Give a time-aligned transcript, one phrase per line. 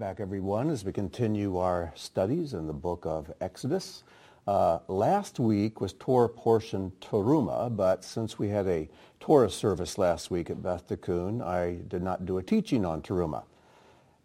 [0.00, 4.02] Back everyone as we continue our studies in the book of Exodus.
[4.46, 8.88] Uh, last week was Torah portion Teruma, but since we had a
[9.20, 13.42] Torah service last week at Beth Tikkun, I did not do a teaching on Teruma.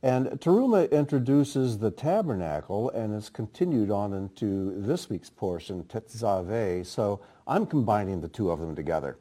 [0.02, 7.20] And Teruma introduces the tabernacle and is continued on into this week's portion, Tetzaveh, so
[7.46, 9.18] I'm combining the two of them together.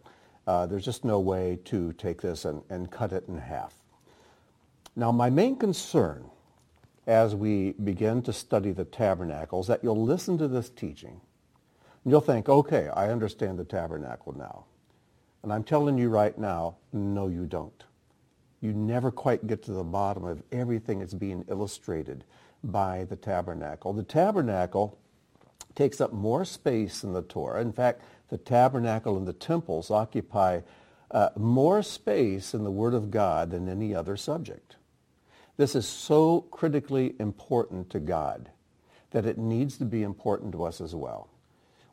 [0.46, 3.74] Uh, there's just no way to take this and, and cut it in half.
[4.94, 6.30] Now, my main concern
[7.06, 11.20] as we begin to study the tabernacles that you'll listen to this teaching
[12.04, 14.64] and you'll think, okay, I understand the tabernacle now.
[15.42, 17.84] And I'm telling you right now, no, you don't.
[18.60, 22.24] You never quite get to the bottom of everything that's being illustrated
[22.62, 23.92] by the tabernacle.
[23.92, 24.98] The tabernacle
[25.74, 27.60] takes up more space in the Torah.
[27.60, 30.60] In fact, the tabernacle and the temples occupy
[31.10, 34.76] uh, more space in the Word of God than any other subject.
[35.56, 38.50] This is so critically important to God
[39.12, 41.28] that it needs to be important to us as well.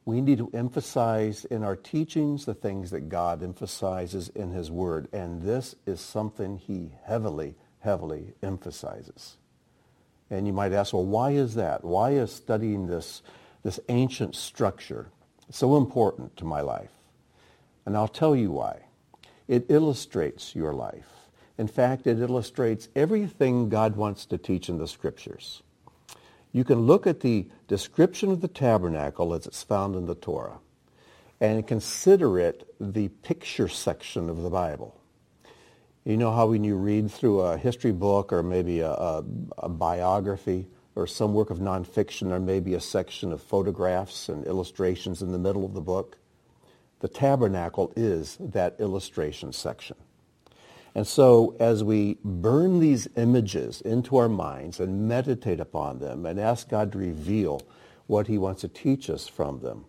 [0.04, 5.08] We need to emphasize in our teachings the things that God emphasizes in his word.
[5.14, 9.38] And this is something he heavily, heavily emphasizes.
[10.32, 11.84] And you might ask, well, why is that?
[11.84, 13.22] Why is studying this,
[13.62, 15.10] this ancient structure
[15.52, 16.90] so important to my life?
[17.86, 18.86] And I'll tell you why.
[19.48, 21.21] It illustrates your life.
[21.58, 25.62] In fact, it illustrates everything God wants to teach in the scriptures.
[26.52, 30.60] You can look at the description of the tabernacle as it's found in the Torah
[31.40, 34.96] and consider it the picture section of the Bible.
[36.04, 39.24] You know how when you read through a history book or maybe a, a,
[39.60, 44.46] a biography or some work of nonfiction there may be a section of photographs and
[44.46, 46.18] illustrations in the middle of the book?
[47.00, 49.96] The tabernacle is that illustration section.
[50.94, 56.40] And so as we burn these images into our minds and meditate upon them and
[56.40, 57.62] ask God to reveal
[58.08, 59.86] what he wants to teach us from them,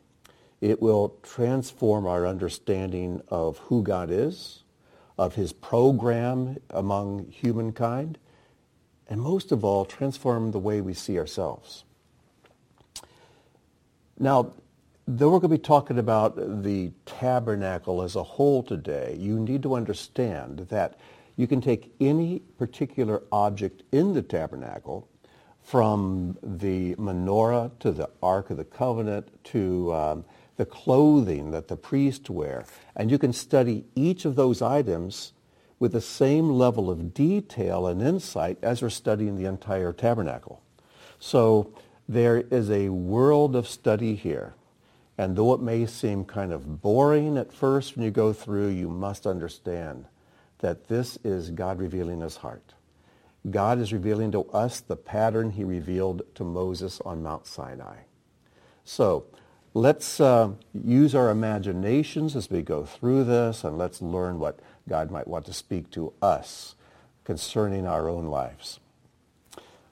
[0.61, 4.63] it will transform our understanding of who God is,
[5.19, 8.19] of his program among humankind,
[9.09, 11.85] and most of all, transform the way we see ourselves.
[14.19, 14.53] Now,
[15.19, 19.63] though we're going to be talking about the tabernacle as a whole today, you need
[19.63, 20.99] to understand that
[21.37, 25.09] you can take any particular object in the tabernacle,
[25.63, 30.25] from the menorah to the Ark of the Covenant to um,
[30.57, 35.33] the clothing that the priest wear, and you can study each of those items
[35.79, 40.63] with the same level of detail and insight as we're studying the entire tabernacle.
[41.19, 41.73] So
[42.09, 44.55] there is a world of study here
[45.19, 48.89] and though it may seem kind of boring at first when you go through, you
[48.89, 50.07] must understand
[50.59, 52.75] that this is God revealing his heart.
[53.51, 57.97] God is revealing to us the pattern he revealed to Moses on Mount Sinai.
[58.85, 59.27] So
[59.75, 65.11] let's uh, use our imaginations as we go through this and let's learn what God
[65.11, 66.77] might want to speak to us
[67.25, 68.81] concerning our own lives.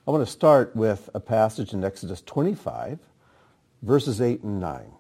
[0.07, 2.99] I want to start with a passage in Exodus 25,
[3.83, 4.93] verses 8 and 9.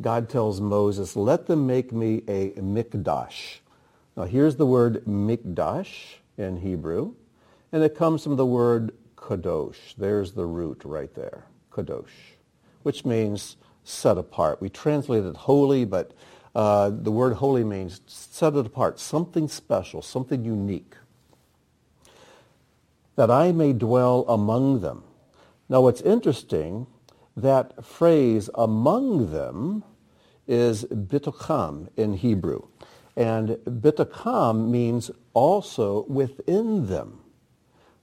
[0.00, 3.58] God tells Moses, let them make me a mikdash.
[4.16, 7.14] Now here's the word mikdash in Hebrew,
[7.72, 9.94] and it comes from the word kadosh.
[9.96, 12.34] There's the root right there, kadosh,
[12.82, 14.60] which means set apart.
[14.60, 16.12] We translate it holy, but
[16.54, 20.94] uh, the word holy means set it apart, something special, something unique.
[23.16, 25.04] That I may dwell among them.
[25.68, 26.86] Now what's interesting
[27.36, 29.84] that phrase among them
[30.46, 32.62] is bitocham in Hebrew.
[33.16, 37.20] And bitocham means also within them.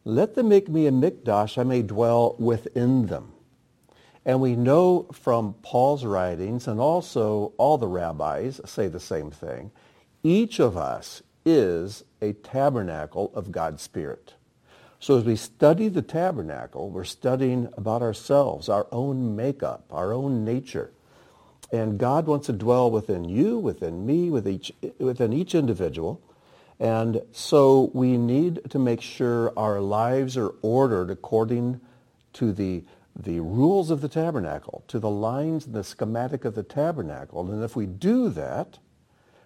[0.04, 3.34] Let them make me a mikdash, I may dwell within them.
[4.26, 9.72] And we know from Paul's writings, and also all the rabbis say the same thing,
[10.24, 14.36] each of us is a tabernacle of God's Spirit.
[15.02, 20.46] So as we study the tabernacle, we're studying about ourselves, our own makeup, our own
[20.46, 20.92] nature.
[21.72, 26.22] And God wants to dwell within you, within me, with each, within each individual.
[26.80, 31.82] And so we need to make sure our lives are ordered according
[32.34, 32.84] to the,
[33.16, 37.52] the rules of the tabernacle, to the lines and the schematic of the tabernacle.
[37.52, 38.78] And if we do that,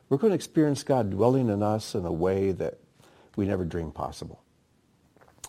[0.09, 2.77] we're going to experience God dwelling in us in a way that
[3.37, 4.41] we never dreamed possible.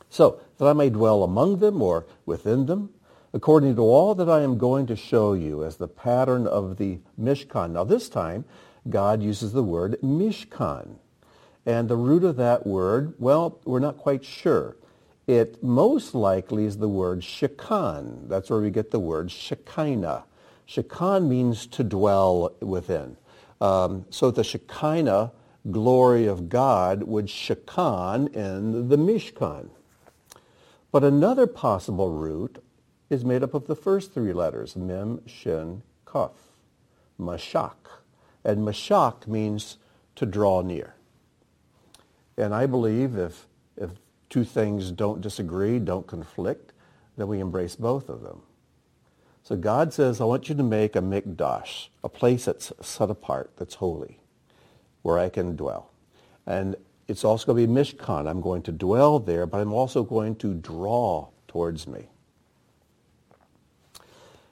[0.08, 2.91] So, that I may dwell among them or within them,
[3.32, 7.00] according to all that I am going to show you as the pattern of the
[7.20, 7.73] Mishkan.
[7.73, 8.44] Now this time,
[8.88, 10.97] God uses the word Mishkan.
[11.67, 14.76] And the root of that word, well, we're not quite sure.
[15.26, 18.29] it most likely is the word shekan.
[18.29, 20.25] That's where we get the word Shekinah.
[20.69, 23.17] Shekan means to dwell within.
[23.61, 25.32] Um, so the Shekinah
[25.70, 29.70] glory of God would shekan in the Mishkan.
[30.97, 32.65] But another possible root
[33.11, 36.31] is made up of the first three letters, Mem, Shin, Kaf,
[37.21, 37.75] Mashak.
[38.43, 39.77] And Mashak means
[40.15, 40.95] to draw near.
[42.39, 43.47] And I believe if,
[43.77, 43.91] if
[44.31, 46.73] two things don't disagree, don't conflict,
[47.19, 48.41] then we embrace both of them.
[49.43, 53.51] So God says, I want you to make a mikdash, a place that's set apart,
[53.59, 54.19] that's holy,
[55.03, 55.91] where I can dwell.
[56.47, 56.75] And
[57.08, 58.29] it's also going to be Mishkan.
[58.29, 62.08] I'm going to dwell there, but I'm also going to draw towards me.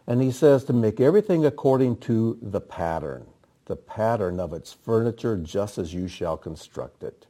[0.06, 3.26] And he says to make everything according to the pattern,
[3.64, 7.26] the pattern of its furniture, just as you shall construct it.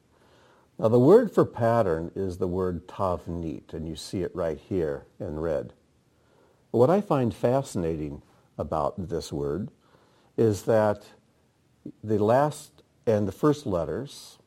[0.79, 5.07] Now the word for pattern is the word tavnit, and you see it right here
[5.21, 5.73] in red.
[6.73, 8.23] What I find fascinating
[8.59, 9.71] about this word
[10.37, 11.05] is that
[12.03, 14.39] the last and the first letters,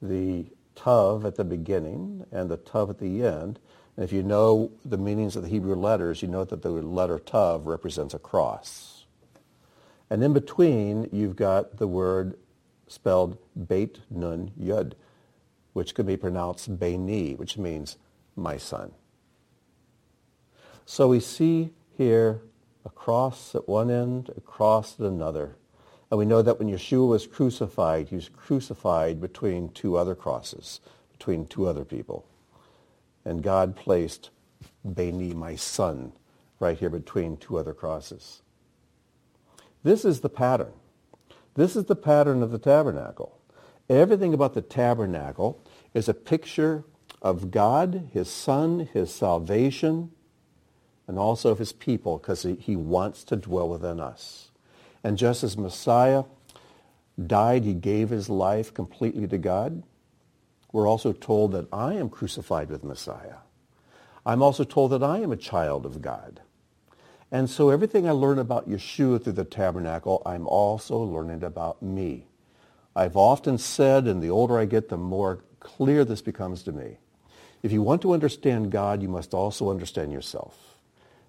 [0.00, 3.58] the tav at the beginning and the tav at the end,
[3.96, 7.18] and if you know the meanings of the Hebrew letters, you know that the letter
[7.18, 9.04] tav represents a cross.
[10.08, 12.36] And in between, you've got the word
[12.88, 13.38] spelled
[13.68, 14.94] Beit Nun Yud,
[15.72, 17.96] which could be pronounced Beni, which means
[18.34, 18.92] my son.
[20.84, 22.42] So we see here
[22.84, 25.56] a cross at one end, a cross at another.
[26.10, 30.80] And we know that when Yeshua was crucified, he was crucified between two other crosses,
[31.12, 32.26] between two other people.
[33.24, 34.30] And God placed
[34.84, 36.12] Beni, my son,
[36.58, 38.42] right here between two other crosses.
[39.82, 40.72] This is the pattern.
[41.54, 43.38] This is the pattern of the tabernacle.
[43.88, 45.62] Everything about the tabernacle
[45.94, 46.84] is a picture
[47.22, 50.10] of God, his son, his salvation,
[51.06, 54.49] and also of his people because he, wants to dwell within us.
[55.02, 56.24] And just as Messiah
[57.26, 59.82] died, he gave his life completely to God.
[60.72, 63.36] We're also told that I am crucified with Messiah.
[64.24, 66.40] I'm also told that I am a child of God.
[67.32, 72.26] And so everything I learn about Yeshua through the tabernacle, I'm also learning about me.
[72.94, 76.98] I've often said, and the older I get, the more clear this becomes to me.
[77.62, 80.76] If you want to understand God, you must also understand yourself.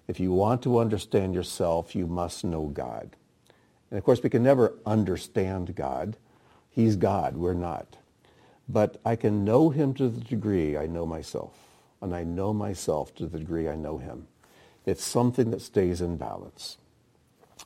[0.08, 3.16] If you want to understand yourself, you must know God.
[3.92, 6.16] And of course, we can never understand God.
[6.70, 7.36] He's God.
[7.36, 7.98] We're not.
[8.66, 11.58] But I can know him to the degree I know myself.
[12.00, 14.28] And I know myself to the degree I know him.
[14.86, 16.78] It's something that stays in balance.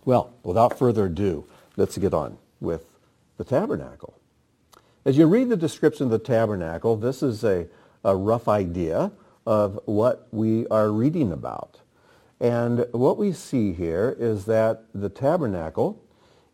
[0.05, 1.45] Well, without further ado,
[1.77, 2.87] let's get on with
[3.37, 4.19] the tabernacle.
[5.05, 7.69] As you read the description of the tabernacle, this is a,
[8.03, 9.13] a rough idea
[9.47, 11.79] of what we are reading about.
[12.41, 16.03] And what we see here is that the tabernacle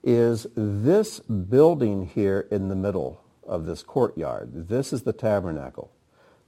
[0.02, 4.68] is this building here in the middle of this courtyard.
[4.68, 5.92] This is the tabernacle.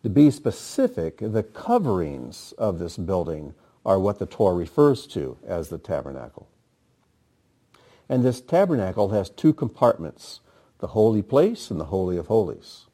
[0.03, 3.55] To be specific, the coverings of this building
[3.87, 6.49] are what the Torah refers to as the tabernacle.
[8.09, 10.41] And this tabernacle has two compartments,
[10.79, 12.87] the holy place and the holy of holies.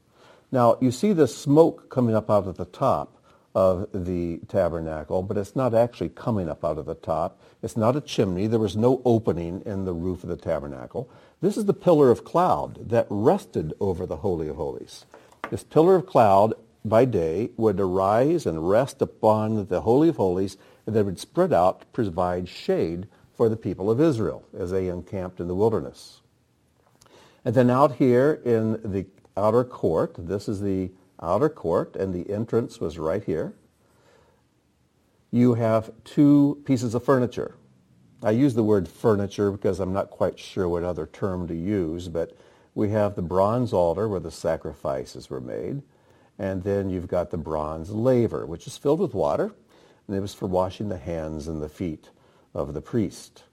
[0.53, 3.20] Now, you see the smoke coming up out of the top
[3.55, 7.41] of the tabernacle, but it's not actually coming up out of the top.
[7.63, 8.47] It's not a chimney.
[8.47, 11.11] There was no opening in the roof of the tabernacle.
[11.41, 15.05] This is the pillar of cloud that rested over the Holy of Holies.
[15.51, 16.55] This pillar of cloud
[16.85, 21.53] by day would arise and rest upon the Holy of Holies, and then would spread
[21.53, 26.21] out to provide shade for the people of Israel as they encamped in the wilderness.
[27.45, 30.91] And then out here in the outer court, this is the
[31.23, 33.55] outer court, and the entrance was right here.
[35.31, 37.55] You have two pieces of furniture.
[38.23, 42.09] I use the word furniture because I'm not quite sure what other term to use,
[42.09, 42.37] but
[42.75, 45.83] we have the bronze altar where the sacrifices were made,
[46.39, 49.53] and then you've got the bronze laver, which is filled with water,
[50.07, 52.11] and it was for washing the hands and the feet
[52.55, 53.45] of the priest.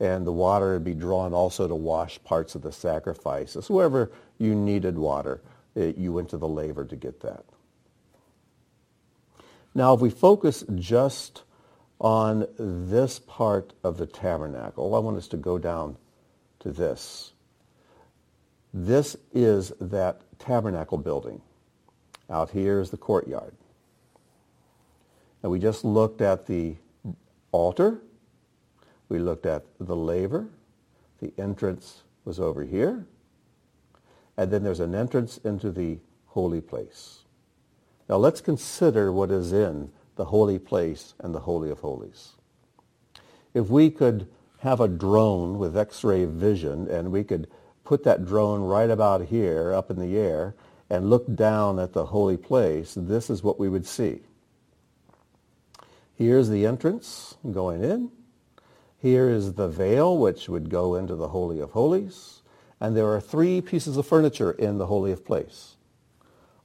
[0.00, 4.54] And the water would be drawn also to wash parts of the sacrifices, wherever you
[4.54, 5.40] needed water
[5.74, 7.44] you went to the laver to get that.
[9.74, 11.42] Now, if we focus just
[12.00, 15.96] on this part of the tabernacle, I want us to go down
[16.60, 17.32] to this.
[18.72, 21.40] This is that tabernacle building.
[22.30, 23.54] Out here is the courtyard.
[25.42, 26.76] And we just looked at the
[27.52, 28.00] altar.
[29.08, 30.48] We looked at the laver.
[31.20, 33.06] The entrance was over here
[34.36, 37.20] and then there's an entrance into the holy place.
[38.08, 42.32] Now let's consider what is in the holy place and the Holy of Holies.
[43.52, 47.48] If we could have a drone with x-ray vision and we could
[47.84, 50.54] put that drone right about here up in the air
[50.90, 54.20] and look down at the holy place, this is what we would see.
[56.16, 58.10] Here's the entrance going in.
[58.98, 62.40] Here is the veil, which would go into the Holy of Holies.
[62.84, 65.76] And there are three pieces of furniture in the Holy of Place.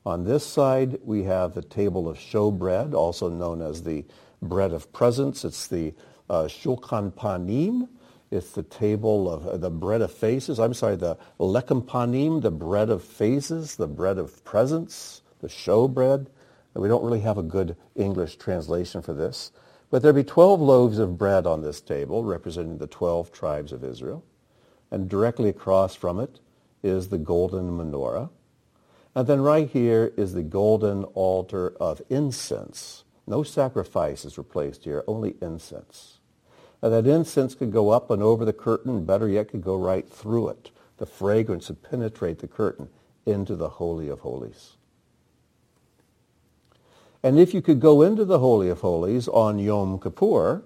[0.06, 4.04] On this side, we have the table of showbread, also known as the
[4.42, 5.46] bread of presence.
[5.46, 5.94] It's the
[6.30, 7.88] uh, shulchan panim.
[8.32, 10.60] It's the table of uh, the bread of faces.
[10.60, 16.28] I'm sorry, the lechem panim, the bread of faces, the bread of presence, the showbread.
[16.74, 19.54] We don't really have a good English translation for this.
[19.90, 23.86] But there be 12 loaves of bread on this table, representing the 12 tribes of
[23.86, 24.26] Israel.
[24.92, 26.40] And directly across from it
[26.84, 28.30] is the golden menorah.
[29.16, 33.04] And then right here is the golden altar of incense.
[33.28, 36.20] No sacrifices were placed here, only incense.
[36.82, 40.08] And that incense could go up and over the curtain, better yet, could go right
[40.10, 40.72] through it.
[40.98, 42.90] The fragrance would penetrate the curtain
[43.26, 44.78] into the Holy of Holies.
[47.22, 50.64] And if you could go into the Holy of Holies on Yom Kippur,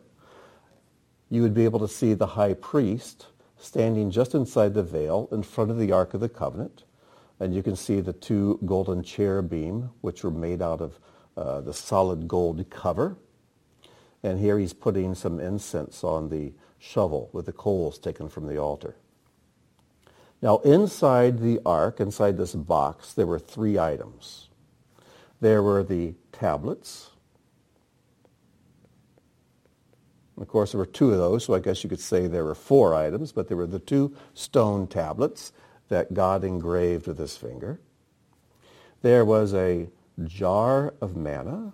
[1.29, 3.27] you would be able to see the high priest
[3.63, 6.83] standing just inside the veil in front of the Ark of the Covenant.
[7.39, 10.99] And you can see the two golden cherubim, which were made out of
[11.37, 13.17] uh, the solid gold cover.
[14.21, 18.57] And here he's putting some incense on the shovel with the coals taken from the
[18.57, 18.97] altar.
[20.41, 24.49] Now inside the ark, inside this box, there were three items.
[25.39, 27.11] There were the tablets.
[30.43, 32.53] Of course, there were two of those, so I guess you could say there were
[32.53, 35.53] four items, but there were the two stone tablets
[35.87, 37.79] that God engraved with his finger.
[39.01, 39.87] There was a
[40.25, 41.71] jar of manna.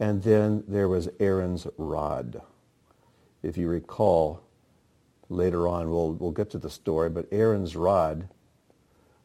[0.00, 2.42] And then there was Aaron's rod.
[3.44, 4.42] If you recall,
[5.28, 8.28] later on, we'll, we'll get to the story, but Aaron's rod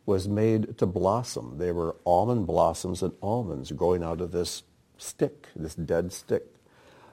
[0.08, 1.58] was made to blossom.
[1.58, 4.64] There were almond blossoms and almonds growing out of this
[4.98, 6.46] stick, this dead stick.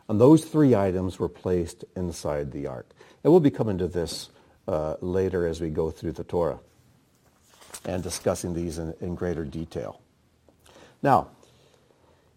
[0.08, 2.88] And those three items were placed inside the ark.
[3.22, 4.30] And we'll be coming to this
[4.68, 6.60] uh, later as we go through the Torah
[7.84, 10.00] and discussing these in, in greater detail.
[11.02, 11.30] Now,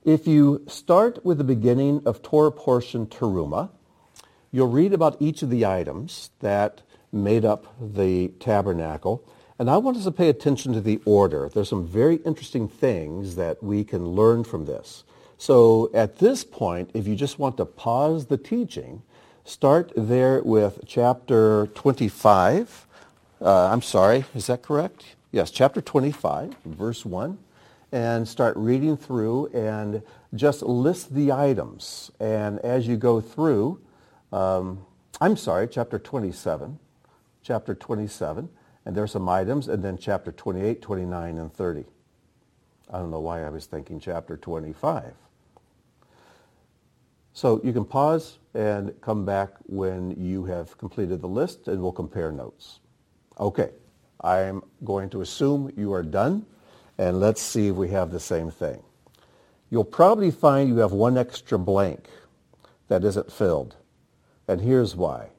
[0.03, 3.69] if you start with the beginning of Torah portion Teruma,
[4.51, 9.23] you'll read about each of the items that made up the tabernacle
[9.59, 11.49] and I want us to pay attention to the order.
[11.51, 15.03] There's some very interesting things that we can learn from this.
[15.37, 19.01] So at this point, if you just want to pause the teaching,
[19.45, 22.85] start there with chapter 25.
[23.41, 25.15] Uh, I'm sorry, is that correct?
[25.31, 27.37] Yes, chapter 25, verse 1.
[27.91, 30.03] And start reading through and
[30.35, 32.11] just list the items.
[32.19, 33.79] And as you go through,
[34.31, 34.85] um,
[35.19, 36.77] I'm sorry, chapter 27.
[37.41, 38.49] Chapter 27
[38.87, 41.83] and there's some items, and then chapter 28, 29, and 30.
[42.89, 45.11] I don't know why I was thinking chapter 25.
[47.33, 51.91] So you can pause and come back when you have completed the list, and we'll
[51.91, 52.79] compare notes.
[53.37, 53.71] Okay,
[54.21, 56.45] I'm going to assume you are done,
[56.97, 58.81] and let's see if we have the same thing.
[59.69, 62.07] You'll probably find you have one extra blank
[62.87, 63.75] that isn't filled,
[64.47, 65.31] and here's why.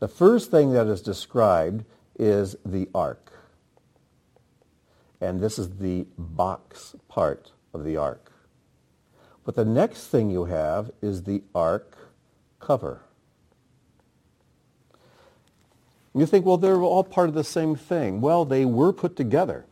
[0.00, 1.84] The first thing that is described
[2.18, 3.32] is the ark.
[5.20, 8.32] And this is the box part of the ark.
[9.44, 11.96] But the next thing you have is the ark
[12.58, 13.02] cover.
[16.14, 18.20] You think, well, they're all part of the same thing.
[18.20, 19.66] Well, they were put together,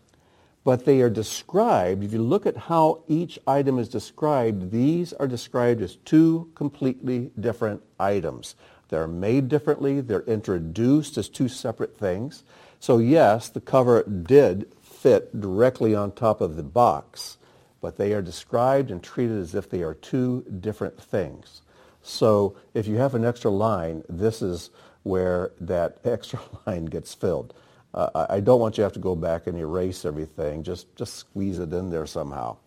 [0.62, 2.04] but they are described.
[2.04, 7.30] If you look at how each item is described, these are described as two completely
[7.40, 8.56] different items.
[8.94, 10.00] They're made differently.
[10.00, 12.44] They're introduced as two separate things.
[12.78, 17.36] So yes, the cover did fit directly on top of the box,
[17.80, 21.62] but they are described and treated as if they are two different things.
[22.02, 24.70] So if you have an extra line, this is
[25.02, 27.52] where that extra line gets filled.
[27.92, 30.62] Uh, I don't want you to have to go back and erase everything.
[30.62, 32.58] Just, just squeeze it in there somehow.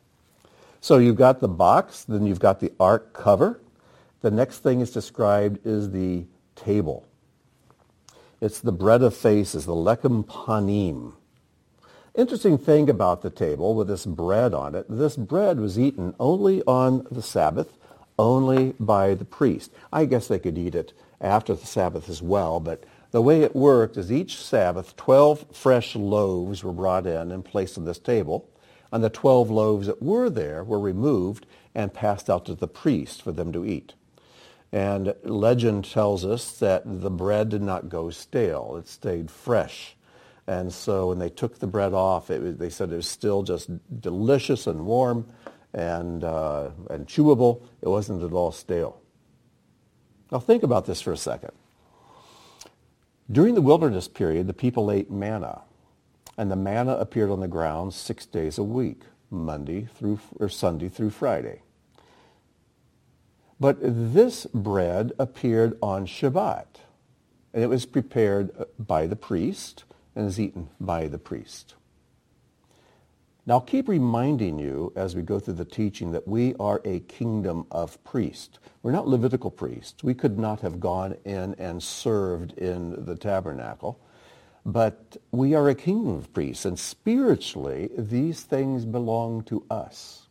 [0.81, 3.61] So you've got the box, then you've got the ark cover.
[4.27, 7.07] The next thing is described is the table.
[8.41, 11.13] It's the bread of faces, the lechem panim.
[12.13, 16.61] Interesting thing about the table with this bread on it, this bread was eaten only
[16.63, 17.77] on the Sabbath,
[18.19, 19.71] only by the priest.
[19.93, 20.91] I guess they could eat it
[21.21, 25.95] after the Sabbath as well, but The way it worked is each Sabbath, 12 fresh
[25.95, 28.49] loaves were brought in and placed on this table,
[28.91, 33.21] and the 12 loaves that were there were removed and passed out to the priest
[33.21, 33.93] for them to eat.
[34.71, 38.75] And legend tells us that the bread did not go stale.
[38.77, 39.95] It stayed fresh.
[40.45, 43.69] And so when they took the bread off, it, they said it was still just
[44.01, 45.27] delicious and warm
[45.73, 47.63] and, uh, and chewable.
[47.81, 49.01] It wasn't at all stale.
[50.31, 51.51] Now think about this for a second.
[53.29, 55.61] During the wilderness period, the people ate manna,
[56.37, 60.87] and the manna appeared on the ground six days a week, Monday through or Sunday
[60.87, 61.61] through Friday.
[63.59, 66.67] But this bread appeared on Shabbat,
[67.53, 69.83] and it was prepared uh, by the priest
[70.15, 71.73] and is eaten by the priest.
[73.47, 76.99] Now, I'll keep reminding you as we go through the teaching that we are a
[76.99, 78.59] kingdom of priests.
[78.83, 80.03] We're not Levitical priests.
[80.03, 83.99] We could not have gone in and served in the tabernacle.
[84.65, 90.26] But we are a kingdom of priests, and spiritually, these things belong to us.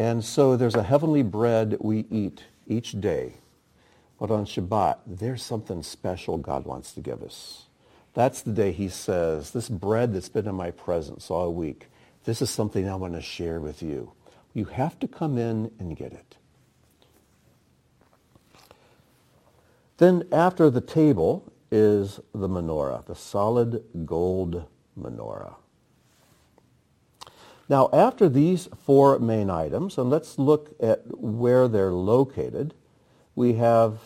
[0.00, 3.34] And so there's a heavenly bread we eat each day.
[4.18, 7.66] But on Shabbat, there's something special God wants to give us.
[8.14, 11.88] That's the day he says, this bread that's been in my presence all week,
[12.24, 14.12] this is something I want to share with you.
[14.54, 16.36] You have to come in and get it.
[19.98, 24.64] Then after the table is the menorah, the solid gold
[24.98, 25.56] menorah.
[27.70, 32.74] Now, after these four main items, and let's look at where they're located,
[33.36, 34.00] we have,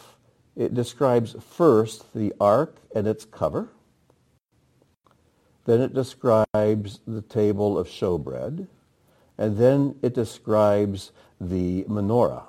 [0.54, 3.70] it describes first the ark and its cover.
[5.64, 8.68] Then it describes the table of showbread.
[9.38, 12.44] And then it describes the menorah.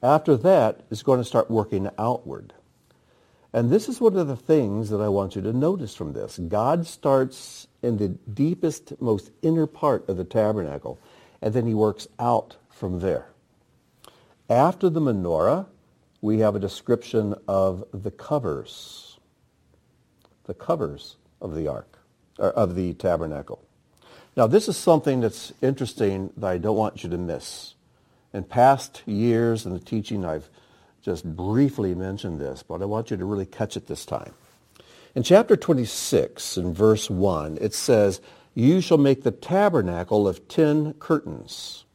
[0.00, 2.54] After that, it's going to start working outward.
[3.52, 6.38] And this is one of the things that I want you to notice from this.
[6.38, 10.98] God starts in the deepest, most inner part of the tabernacle,
[11.40, 13.28] and then he works out from there.
[14.50, 15.66] After the menorah,
[16.20, 19.18] we have a description of the covers,
[20.44, 21.98] the covers of the ark,
[22.38, 23.62] or of the tabernacle.
[24.36, 27.74] Now, this is something that's interesting that I don't want you to miss.
[28.32, 30.48] In past years in the teaching, I've
[31.08, 34.34] just briefly mentioned this, but I want you to really catch it this time.
[35.14, 38.20] In chapter 26, in verse 1, it says,
[38.54, 41.86] You shall make the tabernacle of ten curtains.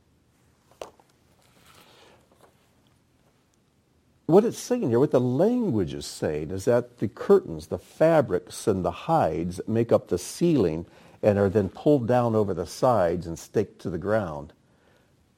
[4.25, 8.65] What it's saying here, what the language is saying, is that the curtains, the fabrics,
[8.65, 10.87] and the hides make up the ceiling
[11.21, 14.53] and are then pulled down over the sides and staked to the ground.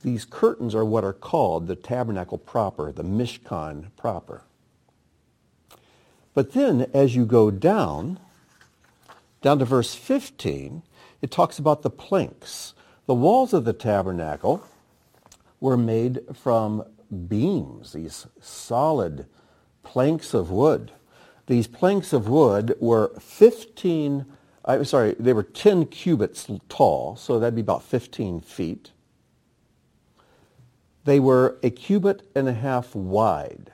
[0.06, 4.44] These curtains are what are called the tabernacle proper, the Mishkan proper.
[6.36, 8.20] But then as you go down,
[9.42, 10.84] down to verse 15,
[11.24, 12.76] it talks about the planks.
[13.08, 14.64] The walls of the tabernacle
[15.60, 16.84] were made from
[17.28, 19.26] beams, these solid
[19.82, 20.92] planks of wood.
[21.48, 24.28] These planks of wood were 15,
[24.66, 28.92] I'm sorry, they were 10 cubits tall, so that'd be about 15 feet.
[31.06, 33.72] They were a cubit and a half wide.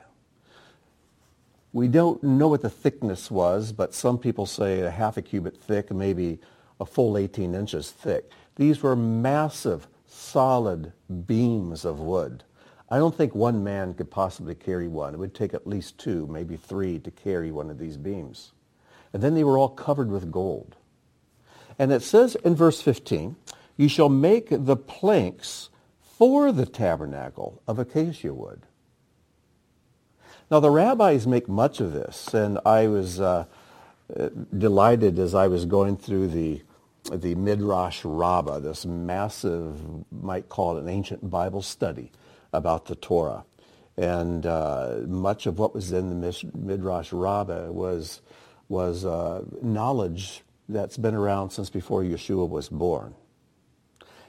[1.72, 5.56] We don't know what the thickness was, but some people say a half a cubit
[5.56, 6.38] thick, maybe
[6.78, 8.30] a full 18 inches thick.
[8.56, 10.92] These were massive, solid
[11.26, 12.44] beams of wood.
[12.90, 15.14] I don't think one man could possibly carry one.
[15.14, 18.52] It would take at least two, maybe three, to carry one of these beams.
[19.14, 20.76] And then they were all covered with gold.
[21.78, 23.36] And it says in verse 15,
[23.78, 25.70] you shall make the planks
[26.22, 28.62] for the tabernacle of acacia wood.
[30.52, 33.46] Now, the rabbis make much of this, and I was uh,
[34.56, 36.62] delighted as I was going through the,
[37.10, 39.80] the Midrash Rabbah, this massive,
[40.12, 42.12] might call it an ancient Bible study
[42.52, 43.44] about the Torah.
[43.96, 48.20] And uh, much of what was in the Midrash Rabbah was,
[48.68, 53.16] was uh, knowledge that's been around since before Yeshua was born.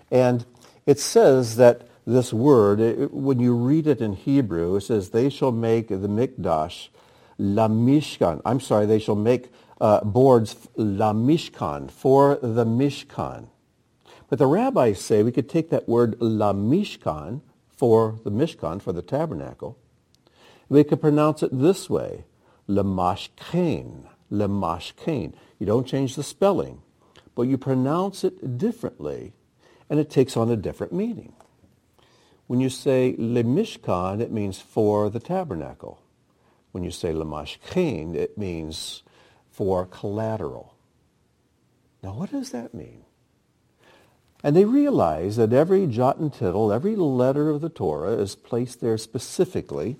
[0.09, 0.43] And
[0.85, 5.29] it says that this word, it, when you read it in Hebrew, it says, they
[5.29, 6.89] shall make the mikdash
[7.37, 8.41] la mishkan.
[8.45, 13.47] I'm sorry, they shall make uh, boards la mishkan, for the mishkan.
[14.29, 17.41] But the rabbis say we could take that word la mishkan
[17.75, 19.77] for the mishkan, for the tabernacle.
[20.69, 22.23] We could pronounce it this way,
[22.67, 25.33] lemashkain, lemashkain.
[25.59, 26.81] You don't change the spelling,
[27.35, 29.33] but you pronounce it differently,
[29.89, 31.33] and it takes on a different meaning.
[32.47, 35.99] When you say le mishkan, it means for the tabernacle.
[36.71, 39.03] when you say lamashkin, it means
[39.51, 40.75] for collateral.
[42.01, 43.03] Now, what does that mean?
[44.43, 48.81] And they realize that every jot and tittle, every letter of the Torah is placed
[48.81, 49.97] there specifically.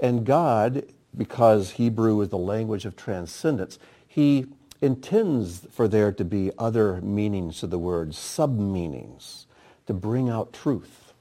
[0.00, 0.84] And God,
[1.16, 4.46] because Hebrew is the language of transcendence, he
[4.82, 9.46] intends for there to be other meanings to the word, sub-meanings,
[9.86, 11.12] to bring out truth.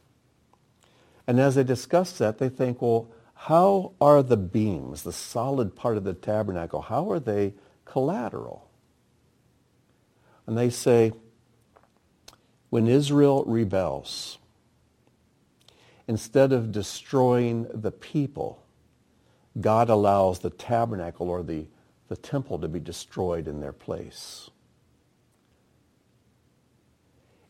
[1.27, 5.95] And as they discuss that, they think, well, how are the beams, the solid part
[5.95, 7.53] of the tabernacle, how are they
[7.85, 8.67] collateral?
[10.45, 11.13] And they say,
[12.69, 14.39] when Israel rebels,
[16.07, 18.63] instead of destroying the people,
[19.59, 21.67] God allows the tabernacle or the,
[22.11, 24.49] the temple to be destroyed in their place.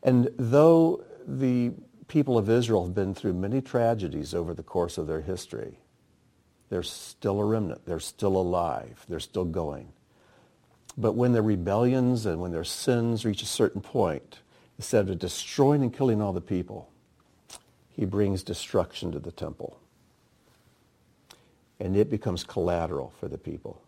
[0.03, 1.71] And though the
[2.07, 5.79] people of Israel have been through many tragedies over the course of their history,
[6.69, 7.87] they're still a remnant.
[7.87, 9.03] They're still alive.
[9.09, 9.93] They're still going.
[10.95, 14.41] But when their rebellions and when their sins reach a certain point,
[14.77, 16.87] instead of destroying and killing all the people,
[17.89, 19.79] he brings destruction to the temple.
[21.79, 23.81] And it becomes collateral for the people.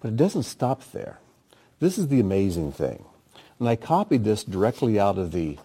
[0.00, 1.18] But it doesn't stop there.
[1.80, 3.04] This is the amazing thing.
[3.58, 5.58] And I copied this directly out of the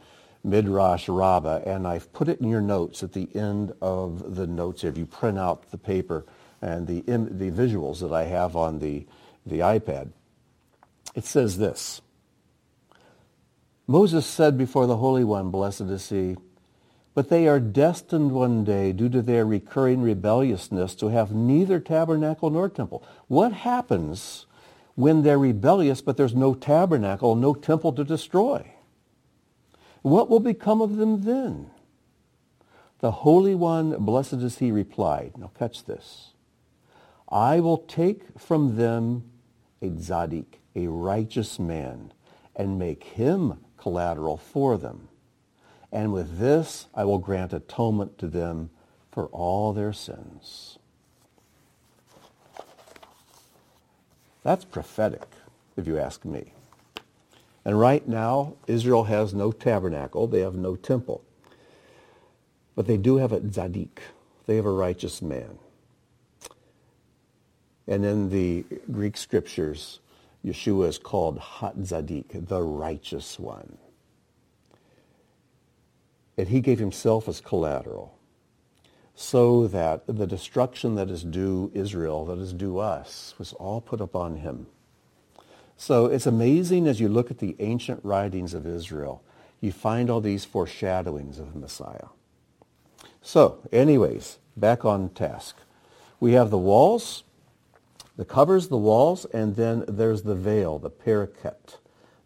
[0.44, 4.84] Midrash Rabbah, and I've put it in your notes at the end of the notes.
[4.84, 6.26] If you print out the paper
[6.62, 9.06] and the, the visuals that I have on the,
[9.46, 10.12] the iPad,
[11.16, 12.02] it says this.
[13.88, 16.38] Moses said before the Holy One, blessed is he,
[17.14, 22.50] but they are destined one day, due to their recurring rebelliousness, to have neither tabernacle
[22.50, 23.04] nor temple.
[23.28, 24.46] What happens
[24.96, 28.72] when they're rebellious, but there's no tabernacle, no temple to destroy?
[30.02, 31.70] What will become of them then?
[33.00, 36.32] The Holy One, blessed is he, replied, now catch this,
[37.30, 39.24] I will take from them
[39.82, 42.14] a tzaddik, a righteous man,
[42.56, 45.08] and make him collateral for them.
[45.92, 48.70] And with this I will grant atonement to them
[49.12, 50.78] for all their sins.
[54.44, 55.28] That's prophetic,
[55.78, 56.54] if you ask me.
[57.64, 60.26] And right now, Israel has no tabernacle.
[60.28, 61.24] They have no temple.
[62.76, 64.00] But they do have a tzaddik.
[64.48, 65.60] They have a righteous man.
[67.88, 70.00] And in the Greek scriptures,
[70.44, 73.78] Yeshua is called Hatzadik, the righteous one.
[76.42, 78.18] And he gave himself as collateral
[79.14, 84.02] so that the destruction that is due Israel, that is due us, was all put
[84.02, 84.66] upon him.
[85.78, 89.22] So it's amazing as you look at the ancient writings of Israel,
[89.60, 92.08] you find all these foreshadowings of the Messiah.
[93.22, 95.58] So, anyways, back on task.
[96.20, 97.22] We have the walls
[98.18, 101.78] the covers, the walls, and then there's the veil, the pareket.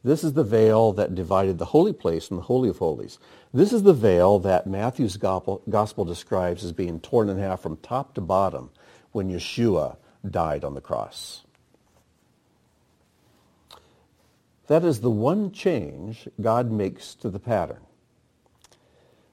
[0.05, 3.17] This is the veil that divided the holy place from the Holy of Holies.
[3.51, 8.13] This is the veil that Matthew's gospel describes as being torn in half from top
[8.13, 8.69] to bottom
[9.13, 9.97] when Yeshua
[10.29, 11.41] died on the cross.
[14.67, 17.81] That is the one change God makes to the pattern.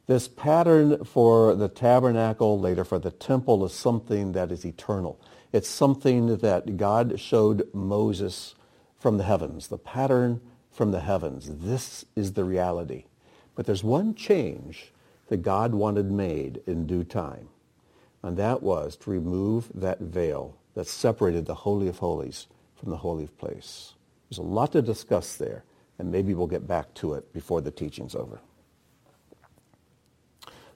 [0.07, 5.21] This pattern for the tabernacle, later for the temple, is something that is eternal.
[5.53, 8.55] It's something that God showed Moses
[8.99, 10.41] from the heavens, the pattern
[10.73, 11.49] from the heavens.
[11.61, 13.05] This is the reality.
[13.55, 14.93] But there's one change
[15.29, 17.49] that God wanted made in due time,
[18.23, 22.97] and that was to remove that veil that separated the Holy of Holies from the
[22.97, 23.95] Holy of Place.
[24.29, 25.65] There's a lot to discuss there,
[25.99, 28.41] and maybe we'll get back to it before the teaching's over.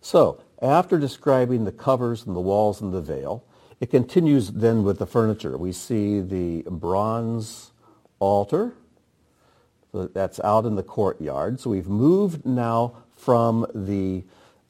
[0.03, 3.45] So, after describing the covers and the walls and the veil,
[3.81, 5.57] it continues then with the furniture.
[5.59, 7.73] We see the bronze
[8.19, 8.75] altar
[9.93, 11.61] that's out in the courtyard.
[11.61, 14.25] So we've moved now from the,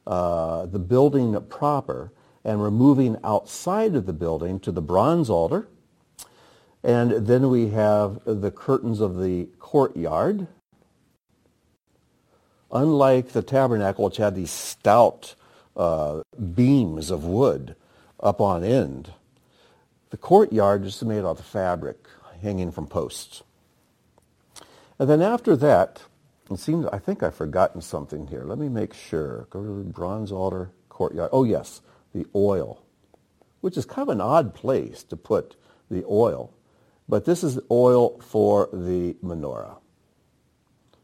[0.05, 2.11] uh, the building proper
[2.43, 5.67] and we're moving outside of the building to the bronze altar.
[6.81, 10.47] And then we have the curtains of the courtyard.
[12.71, 15.35] Unlike the tabernacle, which had these stout
[15.75, 16.21] uh,
[16.55, 17.75] beams of wood,
[18.19, 19.11] up on end.
[20.09, 22.07] The courtyard is made out of fabric
[22.41, 23.43] hanging from posts.
[24.99, 26.03] And then after that,
[26.49, 28.43] it seems, I think I've forgotten something here.
[28.43, 29.47] Let me make sure.
[29.49, 31.29] Go to the bronze altar, courtyard.
[31.31, 31.81] Oh, yes,
[32.13, 32.83] the oil,
[33.61, 35.55] which is kind of an odd place to put
[35.91, 36.53] the oil.
[37.07, 39.77] But this is oil for the menorah.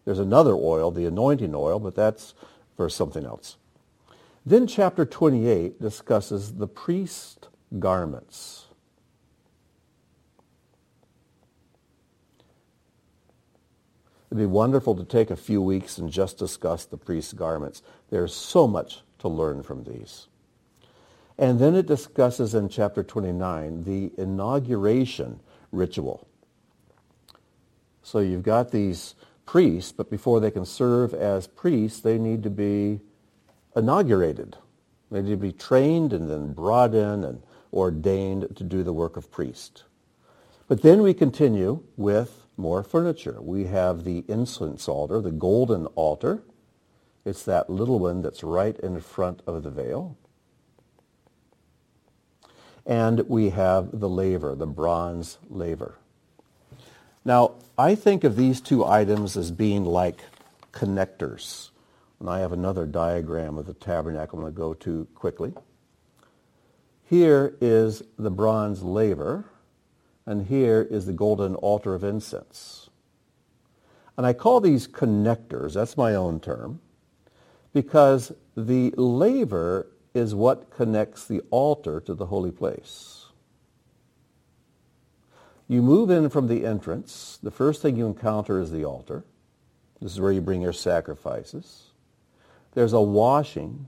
[0.06, 2.34] There's another oil, the anointing oil, but that's
[2.76, 3.58] for something else.
[4.46, 7.48] Then chapter 28 discusses the priest
[7.80, 8.66] garments.
[14.34, 17.84] It'd be wonderful to take a few weeks and just discuss the priest's garments.
[18.10, 20.26] There's so much to learn from these.
[21.38, 25.40] And then it discusses in chapter 29 the inauguration
[25.72, 26.28] ritual.
[28.02, 29.14] So you've got these
[29.46, 33.02] priests, but before they can serve as priests, they need to be
[33.76, 34.58] inaugurated.
[35.12, 39.16] They need to be trained and then brought in and ordained to do the work
[39.16, 39.84] of priest.
[40.68, 43.38] But then we continue with more furniture.
[43.42, 46.44] We have the incense altar, the golden altar.
[47.26, 50.18] It's that little one that's right in front of the veil.
[52.86, 55.98] And we have the laver, the bronze laver.
[57.26, 60.20] Now, I think of these two items as being like
[60.74, 61.70] connectors.
[62.20, 65.54] And I have another diagram of the tabernacle I'm going to go to quickly.
[67.04, 69.46] Here is the bronze laver,
[70.26, 72.90] and here is the golden altar of incense.
[74.18, 76.80] And I call these connectors, that's my own term,
[77.74, 83.26] because the laver is what connects the altar to the holy place.
[85.68, 87.40] You move in from the entrance.
[87.42, 89.24] The first thing you encounter is the altar.
[90.02, 91.86] This is where you bring your sacrifices.
[92.74, 93.88] There's a washing.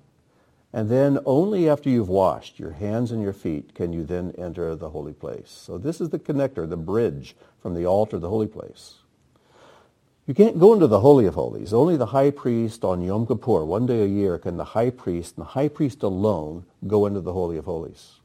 [0.76, 4.76] And then only after you've washed your hands and your feet can you then enter
[4.76, 5.50] the holy place.
[5.50, 8.96] So this is the connector, the bridge from the altar to the holy place.
[10.28, 11.72] You can't go into the Holy of Holies.
[11.72, 15.38] Only the high priest on Yom Kippur, one day a year, can the high priest,
[15.38, 18.20] and the high priest alone, go into the Holy of Holies.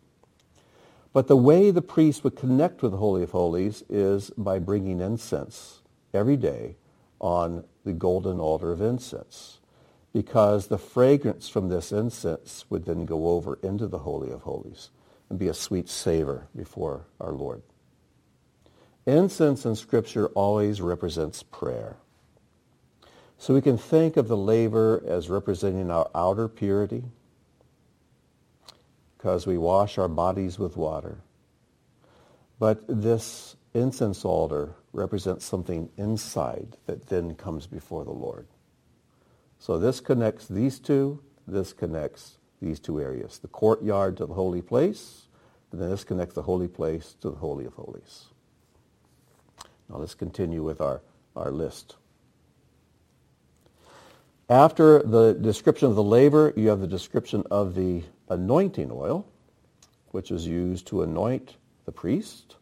[1.12, 5.00] But the way the priest would connect with the Holy of Holies is by bringing
[5.00, 5.82] incense
[6.12, 6.74] every day
[7.20, 9.59] on the golden altar of incense.
[10.12, 14.90] Because the fragrance from this incense would then go over into the Holy of Holies
[15.28, 17.62] and be a sweet savor before our Lord.
[19.06, 21.96] Incense in Scripture always represents prayer.
[23.38, 27.04] So we can think of the laver as representing our outer purity
[29.16, 31.18] because we wash our bodies with water.
[32.58, 38.46] But this incense altar represents something inside that then comes before the Lord.
[39.60, 41.20] So this connects these two.
[41.46, 43.38] This connects these two areas.
[43.38, 45.28] The courtyard to the holy place,
[45.70, 48.24] and then this connects the holy place to the Holy of Holies.
[49.88, 51.02] Now let's continue with our,
[51.36, 51.96] our list.
[54.48, 59.26] After the description of the laver, you have the description of the anointing oil,
[60.08, 62.56] which is used to anoint the priest,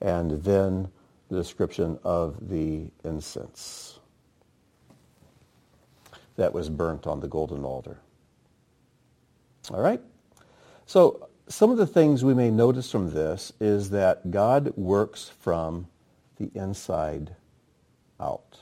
[0.00, 0.88] and then
[1.28, 3.98] the description of the incense
[6.36, 7.98] that was burnt on the golden altar.
[9.70, 10.00] All right?
[10.86, 15.88] So some of the things we may notice from this is that God works from
[16.36, 17.36] the inside
[18.20, 18.58] out.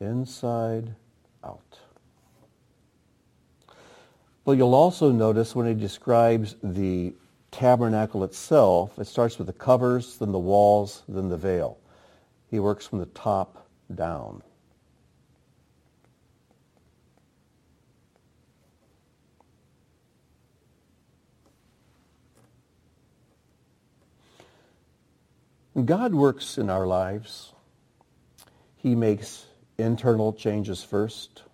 [0.00, 0.94] Inside
[1.44, 1.78] out.
[4.44, 7.14] But you'll also notice when he describes the
[7.52, 11.78] tabernacle itself, it starts with the covers, then the walls, then the veil.
[12.52, 14.42] He works from the top down.
[25.82, 27.54] God works in our lives.
[28.76, 29.46] He makes
[29.78, 31.44] internal changes first.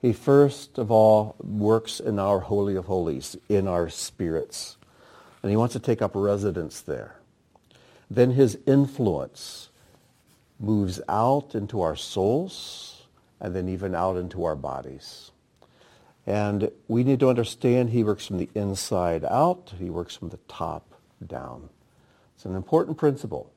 [0.00, 4.78] He first of all works in our Holy of Holies, in our spirits.
[5.42, 7.16] And he wants to take up residence there.
[8.10, 9.67] Then his influence
[10.58, 13.02] moves out into our souls
[13.40, 15.30] and then even out into our bodies.
[16.26, 19.72] And we need to understand he works from the inside out.
[19.78, 20.94] He works from the top
[21.26, 21.70] down.
[22.34, 23.50] It's an important principle.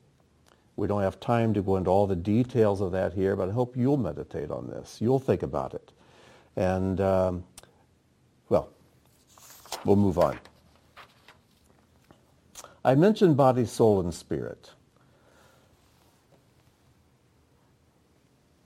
[0.76, 3.52] We don't have time to go into all the details of that here, but I
[3.52, 4.98] hope you'll meditate on this.
[5.00, 5.92] You'll think about it.
[6.56, 7.44] And, um,
[8.48, 8.70] well,
[9.84, 10.38] we'll move on.
[12.84, 14.70] I mentioned body, soul, and spirit.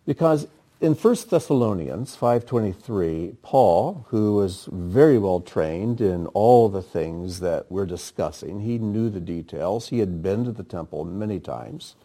[0.06, 0.46] Because
[0.80, 7.70] in 1 Thessalonians 5.23, Paul, who was very well trained in all the things that
[7.70, 9.88] we're discussing, he knew the details.
[9.88, 11.96] He had been to the temple many times.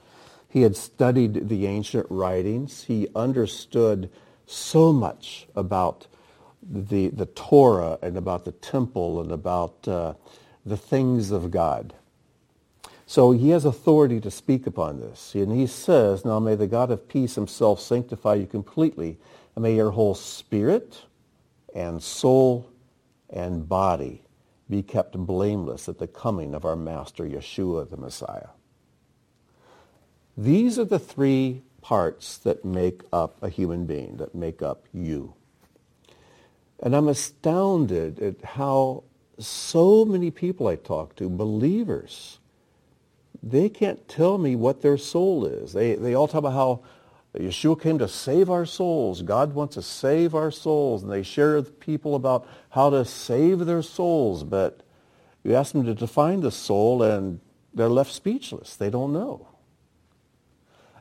[0.49, 2.85] He had studied the ancient writings.
[2.85, 4.09] He understood
[4.45, 6.07] so much about
[6.61, 10.13] the, the Torah and about the temple and about uh,
[10.65, 11.93] the things of God.
[13.11, 15.35] So he has authority to speak upon this.
[15.35, 19.17] And he says, Now may the God of peace himself sanctify you completely,
[19.53, 21.01] and may your whole spirit
[21.75, 22.69] and soul
[23.29, 24.21] and body
[24.69, 28.47] be kept blameless at the coming of our Master Yeshua the Messiah.
[30.37, 35.33] These are the three parts that make up a human being, that make up you.
[36.81, 39.03] And I'm astounded at how
[39.37, 42.37] so many people I talk to, believers,
[43.43, 45.73] they can't tell me what their soul is.
[45.73, 46.81] They, they all talk about how
[47.35, 49.21] Yeshua came to save our souls.
[49.21, 51.01] God wants to save our souls.
[51.01, 54.43] And they share with people about how to save their souls.
[54.43, 54.81] But
[55.43, 57.39] you ask them to define the soul and
[57.73, 58.75] they're left speechless.
[58.75, 59.47] They don't know.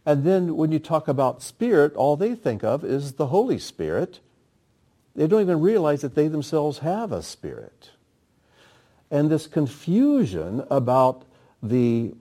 [0.07, 4.21] And then when you talk about spirit, all they think of is the Holy Spirit.
[5.15, 7.91] They don't even realize that they themselves have a spirit.
[9.11, 11.25] And this confusion about
[11.63, 12.15] the,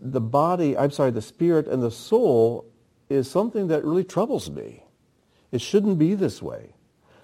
[0.00, 2.66] the body, I'm sorry, the spirit and the soul
[3.08, 4.82] is something that really troubles me.
[5.50, 6.74] It shouldn't be this way.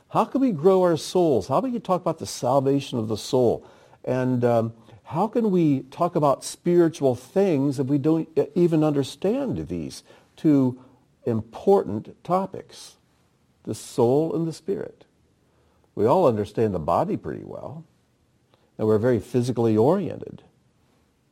[0.09, 1.49] How can we grow our souls?
[1.49, 3.67] How can we talk about the salvation of the soul?
[4.05, 4.73] And um,
[5.05, 10.03] how can we talk about spiritual things if we don't even understand these
[10.37, 10.79] two
[11.25, 12.97] important topics,
[13.65, 15.05] the soul and the spirit?
[15.95, 17.85] We all understand the body pretty well,
[18.79, 20.43] and we're very physically oriented,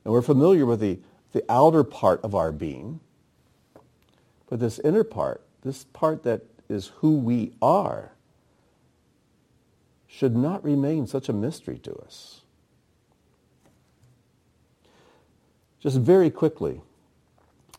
[0.06, 1.00] and we're familiar with the,
[1.32, 3.00] the outer part of our being.
[4.48, 8.12] But this inner part, this part that is who we are,
[10.06, 12.42] should not remain such a mystery to us.
[15.80, 16.82] Just very quickly,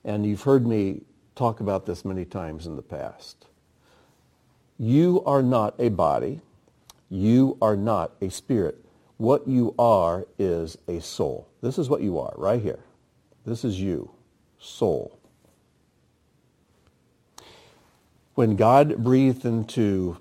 [0.04, 3.46] and you've heard me talk about this many times in the past.
[4.78, 6.42] You are not a body.
[7.10, 8.84] You are not a spirit.
[9.18, 11.48] What you are is a soul.
[11.62, 12.80] This is what you are right here.
[13.46, 14.12] This is you,
[14.60, 15.18] soul.
[18.36, 20.18] When God breathed into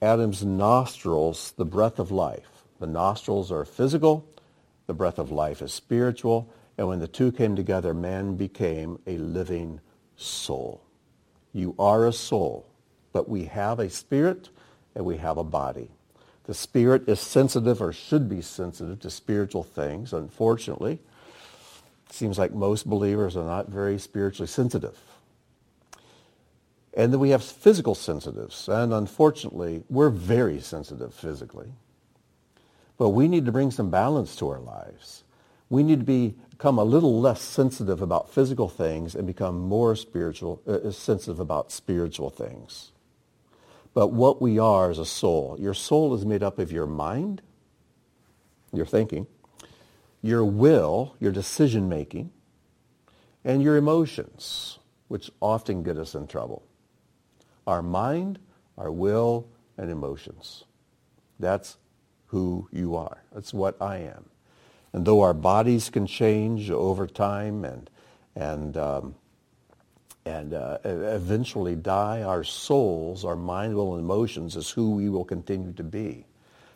[0.00, 4.26] Adam's nostrils the breath of life, the nostrils are physical,
[4.86, 9.18] the breath of life is spiritual, and when the two came together, man became a
[9.18, 9.80] living
[10.16, 10.80] soul.
[11.52, 12.66] You are a soul,
[13.12, 14.48] but we have a spirit
[14.94, 15.90] and we have a body.
[16.48, 20.14] The spirit is sensitive or should be sensitive to spiritual things.
[20.14, 20.98] Unfortunately,
[22.08, 24.98] it seems like most believers are not very spiritually sensitive.
[26.94, 28.66] And then we have physical sensitives.
[28.66, 31.68] And unfortunately, we're very sensitive physically.
[32.96, 35.24] But we need to bring some balance to our lives.
[35.68, 39.94] We need to be, become a little less sensitive about physical things and become more
[39.94, 42.92] spiritual, uh, sensitive about spiritual things.
[43.98, 45.56] But what we are is a soul.
[45.58, 47.42] Your soul is made up of your mind,
[48.72, 49.26] your thinking,
[50.22, 52.30] your will, your decision making,
[53.44, 56.62] and your emotions, which often get us in trouble
[57.66, 58.38] our mind,
[58.76, 60.62] our will, and emotions.
[61.40, 61.76] That's
[62.26, 63.24] who you are.
[63.34, 64.26] That's what I am.
[64.92, 67.90] And though our bodies can change over time and,
[68.36, 69.16] and, um,
[70.28, 75.24] and uh, eventually die, our souls, our mind, will, and emotions is who we will
[75.24, 76.26] continue to be.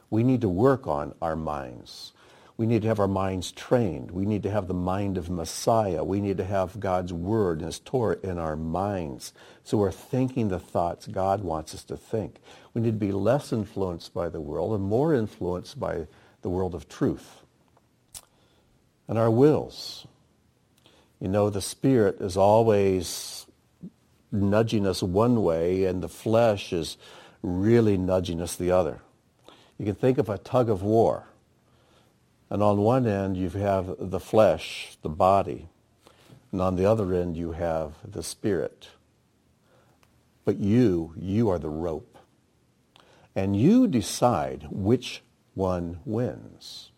[0.08, 2.12] We need to work on our minds.
[2.56, 4.10] We need to have our minds trained.
[4.10, 6.02] We need to have the mind of Messiah.
[6.02, 9.34] We need to have God's word and his Torah in our minds.
[9.64, 12.40] So we're thinking the thoughts God wants us to think.
[12.72, 16.06] We need to be less influenced by the world and more influenced by
[16.40, 17.42] the world of truth.
[19.08, 20.06] And our wills.
[21.22, 23.46] You know, the Spirit is always
[24.30, 26.98] nudging us one way and the flesh is
[27.42, 29.00] really nudging us the other.
[29.78, 31.26] You can think of a tug of war
[32.52, 35.70] and on one end, you have the flesh, the body.
[36.52, 38.88] And on the other end, you have the spirit.
[40.44, 42.18] But you, you are the rope.
[43.34, 45.22] And you decide which
[45.54, 46.90] one wins.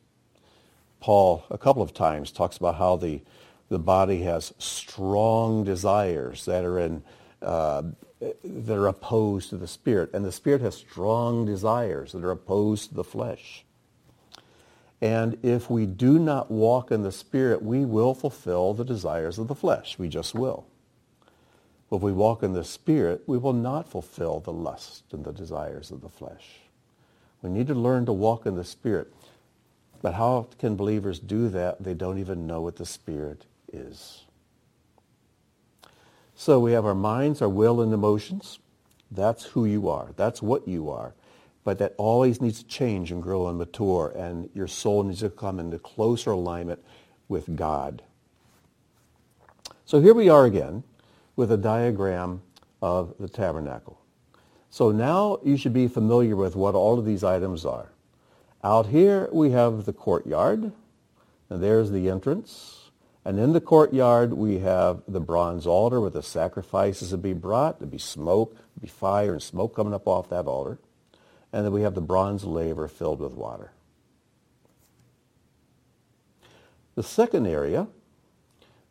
[0.98, 3.22] Paul, a couple of times, talks about how the,
[3.68, 7.02] the body has strong desires that are in
[7.42, 7.82] uh,
[8.42, 12.88] that are opposed to the spirit, and the spirit has strong desires that are opposed
[12.88, 13.64] to the flesh.
[15.04, 19.48] And if we do not walk in the Spirit, we will fulfill the desires of
[19.48, 19.98] the flesh.
[19.98, 20.64] We just will.
[21.90, 25.32] But if we walk in the Spirit, we will not fulfill the lust and the
[25.32, 26.60] desires of the flesh.
[27.42, 29.12] We need to learn to walk in the Spirit.
[30.00, 31.84] But how can believers do that?
[31.84, 33.44] They don't even know what the Spirit
[33.74, 34.24] is.
[36.34, 38.58] So we have our minds, our will, and emotions.
[39.10, 40.10] That's who you are.
[40.16, 41.14] That's what you are
[41.64, 45.30] but that always needs to change and grow and mature, and your soul needs to
[45.30, 46.84] come into closer alignment
[47.26, 48.02] with God.
[49.86, 50.84] So here we are again
[51.36, 52.42] with a diagram
[52.82, 53.98] of the tabernacle.
[54.68, 57.92] So now you should be familiar with what all of these items are.
[58.62, 60.72] Out here we have the courtyard,
[61.48, 62.83] and there's the entrance.
[63.24, 67.78] And in the courtyard we have the bronze altar where the sacrifices would be brought.
[67.78, 70.78] There'd be smoke, there'd be fire and smoke coming up off that altar.
[71.52, 73.72] And then we have the bronze laver filled with water.
[76.96, 77.88] The second area,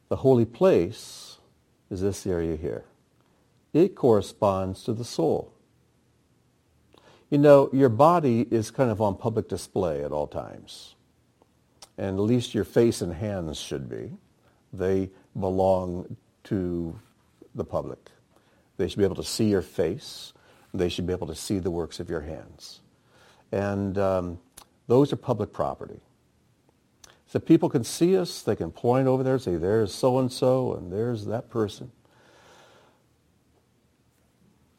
[0.09, 1.37] the holy place,
[1.89, 2.85] is this area here.
[3.71, 5.53] It corresponds to the soul.
[7.29, 10.95] You know, your body is kind of on public display at all times.
[11.97, 14.13] And at least your face and hands should be.
[14.73, 16.99] They belong to
[17.55, 18.09] the public.
[18.77, 20.33] They should be able to see your face.
[20.73, 22.81] They should be able to see the works of your hands.
[23.51, 24.39] And um,
[24.87, 26.01] those are public property.
[27.27, 28.41] So people can see us.
[28.41, 31.91] They can point over there and say, there's so-and-so and there's that person.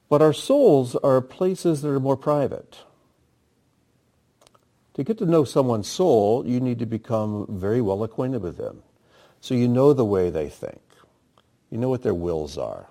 [0.08, 2.78] But our souls are places that are more private.
[4.94, 8.82] To get to know someone's soul, you need to become very well acquainted with them.
[9.44, 10.80] So you know the way they think.
[11.68, 12.88] You know what their wills are.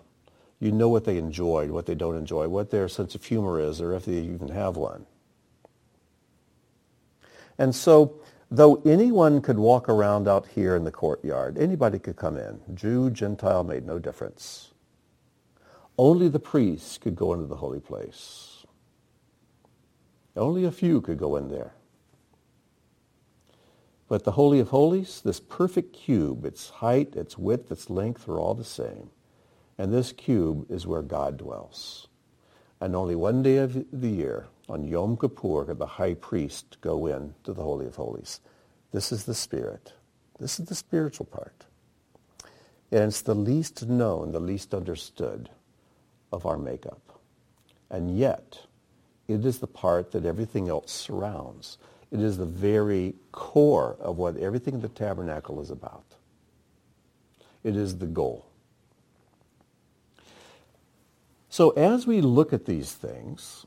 [0.59, 3.81] You know what they enjoy, what they don't enjoy, what their sense of humor is,
[3.81, 5.07] or if they even have one.
[7.57, 12.37] And so, though anyone could walk around out here in the courtyard, anybody could come
[12.37, 12.61] in.
[12.75, 14.73] Jew, Gentile made no difference.
[15.97, 18.63] Only the priests could go into the holy place.
[20.35, 21.73] Only a few could go in there.
[24.13, 28.39] But the Holy of Holies, this perfect cube, its height, its width, its length are
[28.39, 29.09] all the same.
[29.79, 32.09] And this cube is where God dwells.
[32.79, 37.07] And only one day of the year, on Yom Kippur, could the high priest go
[37.07, 38.39] in to the Holy of Holies.
[38.91, 39.93] This is the spirit.
[40.39, 41.65] This is the spiritual part.
[42.91, 45.49] And it's the least known, the least understood
[46.31, 47.19] of our makeup.
[47.89, 48.59] And yet,
[49.27, 51.79] it is the part that everything else surrounds.
[52.13, 56.05] It is the very core of what everything in the tabernacle is about.
[57.63, 58.45] It is the goal.
[61.49, 63.65] So as we look at these things,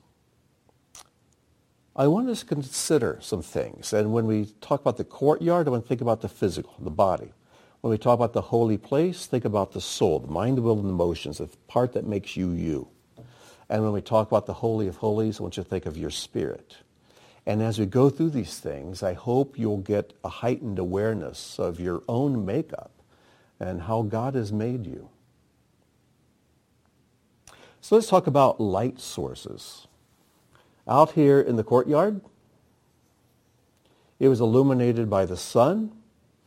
[1.97, 3.92] I want us to consider some things.
[3.92, 6.90] And when we talk about the courtyard, I want to think about the physical, the
[6.90, 7.32] body.
[7.80, 10.78] When we talk about the holy place, think about the soul, the mind, the will,
[10.78, 12.86] and the emotions, the part that makes you you.
[13.68, 15.97] And when we talk about the Holy of Holies, I want you to think of
[15.97, 16.76] your spirit.
[17.47, 21.78] And as we go through these things, I hope you'll get a heightened awareness of
[21.78, 22.90] your own makeup
[23.61, 25.09] and how God has made you.
[27.80, 29.86] So let's talk about light sources.
[30.88, 32.20] Out here in the courtyard,
[34.18, 35.92] it was illuminated by the sun,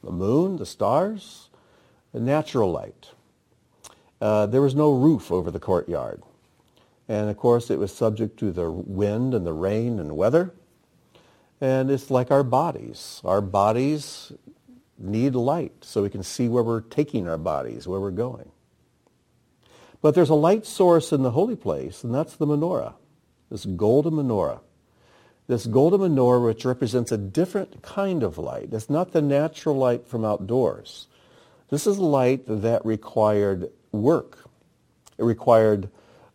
[0.03, 1.49] the moon, the stars,
[2.11, 3.11] the natural light.
[4.19, 6.21] Uh, there was no roof over the courtyard.
[7.07, 10.53] And of course, it was subject to the wind and the rain and the weather.
[11.61, 13.21] And it's like our bodies.
[13.25, 14.31] Our bodies
[14.97, 18.51] need light so we can see where we're taking our bodies, where we're going.
[20.01, 22.93] But there's a light source in the holy place, and that's the menorah,
[23.49, 24.61] this golden menorah.
[25.47, 28.69] This golden menorah, which represents a different kind of light.
[28.71, 31.07] It's not the natural light from outdoors.
[31.71, 34.47] This is light that required work.
[35.17, 35.89] It required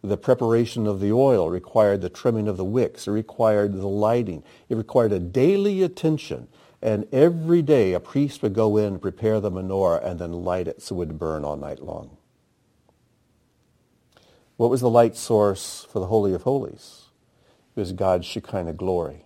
[0.04, 4.42] the preparation of the oil, required the trimming of the wicks, it required the lighting.
[4.68, 6.48] It required a daily attention.
[6.82, 10.82] And every day a priest would go in prepare the menorah and then light it
[10.82, 12.18] so it would burn all night long.
[14.56, 17.06] What was the light source for the Holy of Holies?
[17.74, 19.24] It was God's Shekinah glory.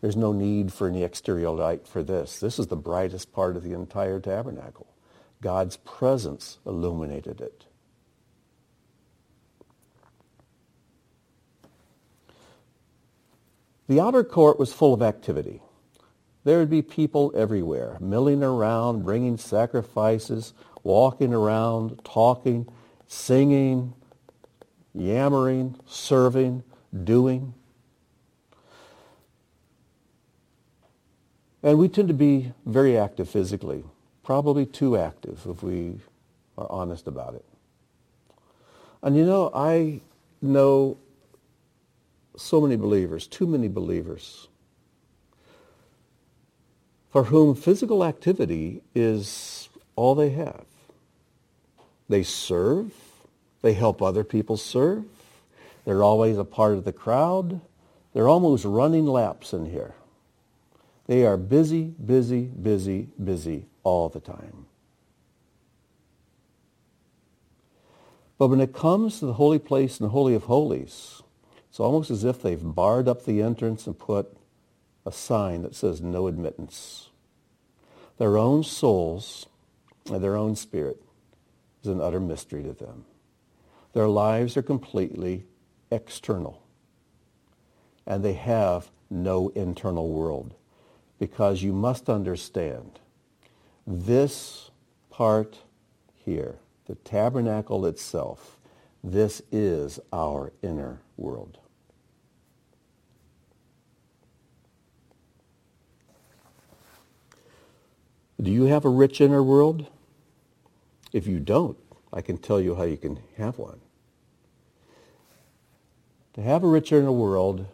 [0.00, 2.40] There's no need for any exterior light for this.
[2.40, 4.88] This is the brightest part of the entire tabernacle.
[5.40, 7.66] God's presence illuminated it.
[13.90, 15.60] The outer court was full of activity.
[16.44, 22.68] There would be people everywhere, milling around, bringing sacrifices, walking around, talking,
[23.08, 23.92] singing,
[24.94, 26.62] yammering, serving,
[27.02, 27.52] doing.
[31.64, 33.82] And we tend to be very active physically,
[34.22, 35.98] probably too active if we
[36.56, 37.44] are honest about it.
[39.02, 40.00] And you know, I
[40.40, 40.96] know
[42.40, 44.48] so many believers, too many believers,
[47.10, 50.64] for whom physical activity is all they have.
[52.08, 52.92] They serve.
[53.62, 55.04] They help other people serve.
[55.84, 57.60] They're always a part of the crowd.
[58.14, 59.94] They're almost running laps in here.
[61.06, 64.66] They are busy, busy, busy, busy all the time.
[68.38, 71.22] But when it comes to the holy place and the Holy of Holies,
[71.70, 74.36] it's almost as if they've barred up the entrance and put
[75.06, 77.10] a sign that says no admittance.
[78.18, 79.46] Their own souls
[80.10, 81.00] and their own spirit
[81.82, 83.04] is an utter mystery to them.
[83.92, 85.44] Their lives are completely
[85.90, 86.60] external.
[88.06, 90.54] And they have no internal world.
[91.18, 92.98] Because you must understand,
[93.86, 94.70] this
[95.10, 95.58] part
[96.14, 96.56] here,
[96.86, 98.56] the tabernacle itself,
[99.04, 101.58] this is our inner world.
[108.40, 109.86] Do you have a rich inner world?
[111.12, 111.76] If you don't,
[112.12, 113.80] I can tell you how you can have one.
[116.34, 117.66] To have a rich inner world,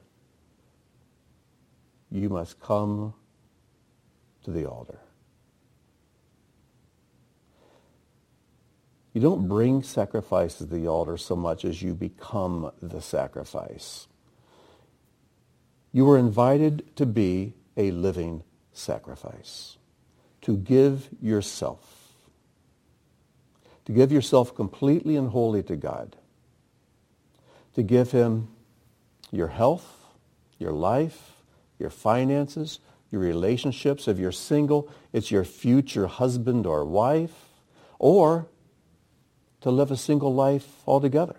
[2.11, 3.15] you must come
[4.43, 4.99] to the altar.
[9.17, 14.09] You don't bring sacrifices to the altar so much as you become the sacrifice.
[15.91, 18.43] You were invited to be a living
[18.75, 19.79] sacrifice,
[20.43, 22.12] to give yourself,
[23.87, 26.14] to give yourself completely and wholly to God,
[27.73, 28.49] to give him
[29.33, 30.05] your health,
[30.59, 31.37] your life,
[31.79, 34.09] your finances, your relationships.
[34.09, 37.47] If you're single, it's your future husband or wife,
[37.99, 38.49] or
[39.67, 41.35] to live a single life altogether.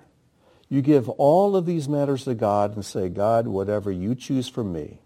[0.68, 4.66] You give all of these matters to God and say, God, whatever you choose for
[4.66, 5.00] me,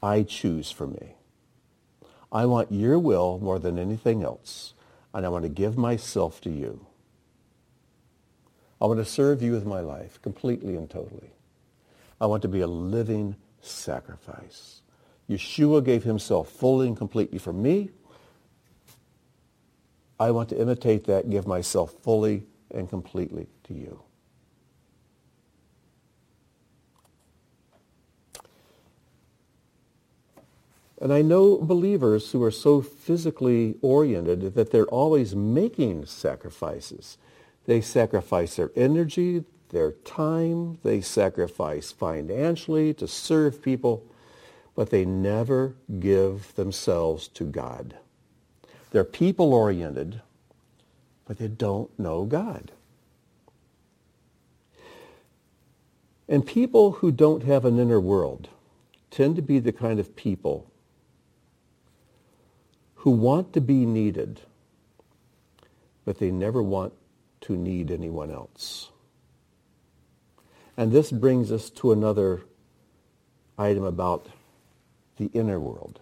[0.00, 1.16] I choose for me.
[2.30, 4.74] I want your will more than anything else,
[5.12, 6.86] and I want to give myself to you.
[8.80, 11.32] I want to serve you with my life completely and totally.
[12.20, 14.82] I want to be a living sacrifice.
[15.28, 17.90] Yeshua gave himself fully and completely for me.
[20.22, 24.02] I want to imitate that, and give myself fully and completely to you.
[31.00, 37.18] And I know believers who are so physically oriented that they're always making sacrifices.
[37.66, 44.06] They sacrifice their energy, their time, they sacrifice financially to serve people,
[44.76, 47.96] but they never give themselves to God.
[48.92, 50.20] They're people-oriented,
[51.24, 52.70] but they don't know God.
[56.28, 58.48] And people who don't have an inner world
[59.10, 60.70] tend to be the kind of people
[62.96, 64.42] who want to be needed,
[66.04, 66.92] but they never want
[67.40, 68.90] to need anyone else.
[70.76, 72.42] And this brings us to another
[73.56, 74.26] item about
[75.16, 76.00] the inner world.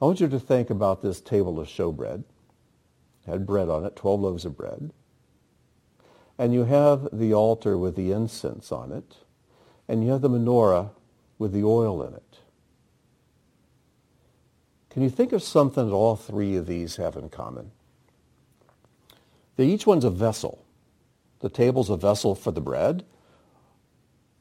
[0.00, 2.24] I want you to think about this table of showbread.
[3.26, 4.90] It had bread on it, 12 loaves of bread.
[6.38, 9.16] And you have the altar with the incense on it.
[9.88, 10.90] And you have the menorah
[11.38, 12.38] with the oil in it.
[14.88, 17.70] Can you think of something that all three of these have in common?
[19.56, 20.64] That each one's a vessel.
[21.40, 23.04] The table's a vessel for the bread.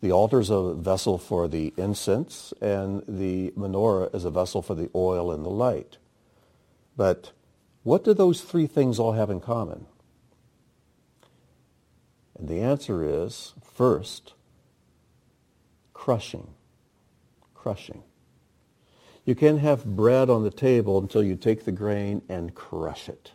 [0.02, 4.76] The altar is a vessel for the incense, and the menorah is a vessel for
[4.76, 5.98] the oil and the light.
[6.96, 7.32] But
[7.84, 9.88] what do those three things all have in common?
[12.38, 14.34] And the answer is, first,
[15.94, 16.48] crushing.
[17.54, 18.04] Crushing.
[19.26, 23.34] You can't have bread on the table until you take the grain and crush it.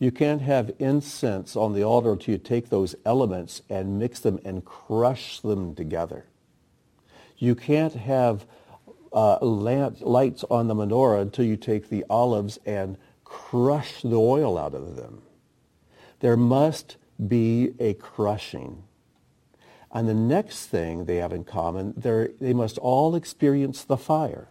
[0.00, 4.40] You can't have incense on the altar until you take those elements and mix them
[4.46, 6.24] and crush them together.
[7.36, 8.46] You can't have
[9.12, 14.56] uh, lamp, lights on the menorah until you take the olives and crush the oil
[14.56, 15.20] out of them.
[16.20, 16.96] There must
[17.28, 18.84] be a crushing.
[19.92, 21.92] And the next thing they have in common,
[22.40, 24.48] they must all experience the fire.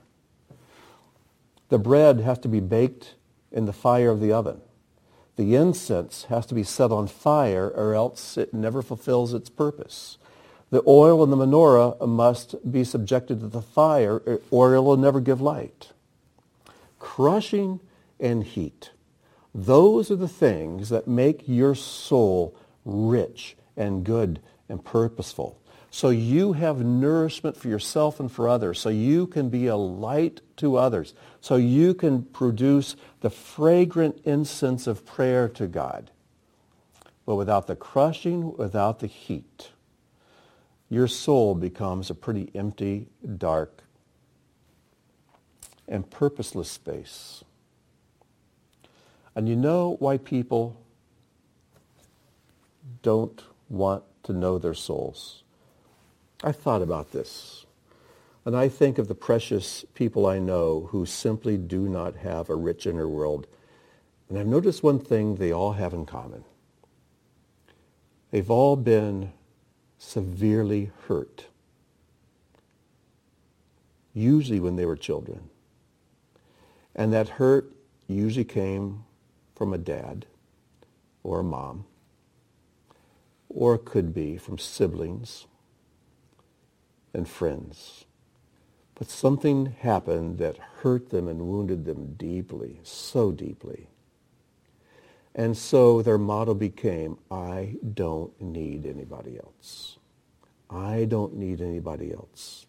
[1.69, 3.15] The bread has to be baked
[3.51, 4.61] in the fire of the oven.
[5.39, 10.17] The incense has to be set on fire or else it never fulfills its purpose.
[10.69, 14.21] The oil in the menorah must be subjected to the fire
[14.51, 15.93] or it will never give light.
[16.99, 17.79] Crushing
[18.19, 18.91] and heat.
[19.55, 25.57] Those are the things that make your soul rich and good and purposeful
[25.91, 30.41] so you have nourishment for yourself and for others, so you can be a light
[30.57, 36.11] to others, so you can produce the fragrant incense of prayer to God.
[37.25, 39.69] But without the crushing, without the heat,
[40.89, 43.83] your soul becomes a pretty empty, dark,
[45.87, 47.43] and purposeless space.
[49.35, 50.75] And you know why people
[53.01, 55.43] don't want to know their souls?
[56.43, 57.65] I thought about this.
[58.45, 62.55] And I think of the precious people I know who simply do not have a
[62.55, 63.47] rich inner world.
[64.29, 66.43] And I've noticed one thing they all have in common.
[68.31, 69.33] They've all been
[69.97, 71.47] severely hurt,
[74.13, 75.49] usually when they were children.
[76.95, 77.71] And that hurt
[78.07, 79.03] usually came
[79.55, 80.25] from a dad
[81.23, 81.85] or a mom,
[83.49, 85.47] or it could be from siblings
[87.13, 88.05] and friends.
[88.99, 93.87] But something happened that hurt them and wounded them deeply, so deeply.
[95.33, 99.97] And so their motto became, I don't need anybody else.
[100.69, 102.65] I don't need anybody else.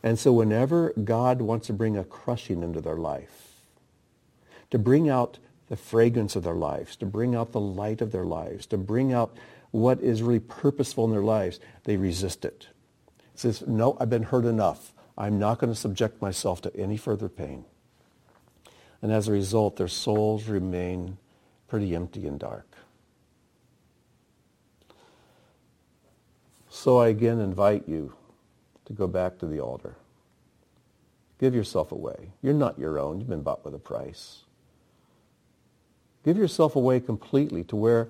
[0.00, 3.48] And so whenever God wants to bring a crushing into their life,
[4.70, 8.24] to bring out the fragrance of their lives, to bring out the light of their
[8.24, 9.36] lives, to bring out
[9.72, 12.68] what is really purposeful in their lives, they resist it.
[13.34, 14.92] It says, no, I've been hurt enough.
[15.16, 17.64] I'm not going to subject myself to any further pain.
[19.02, 21.18] And as a result, their souls remain
[21.68, 22.66] pretty empty and dark.
[26.70, 28.14] So I again invite you
[28.86, 29.96] to go back to the altar.
[31.38, 32.30] Give yourself away.
[32.40, 33.18] You're not your own.
[33.18, 34.44] You've been bought with a price.
[36.24, 38.08] Give yourself away completely to where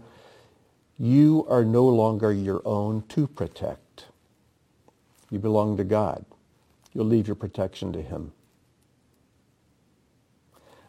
[0.99, 4.07] you are no longer your own to protect.
[5.31, 6.25] You belong to God.
[6.93, 8.33] You'll leave your protection to him.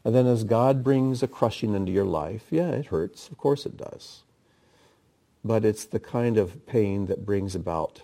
[0.05, 3.29] And then as God brings a crushing into your life, yeah, it hurts.
[3.29, 4.23] Of course it does.
[5.45, 8.01] But it's the kind of pain that brings about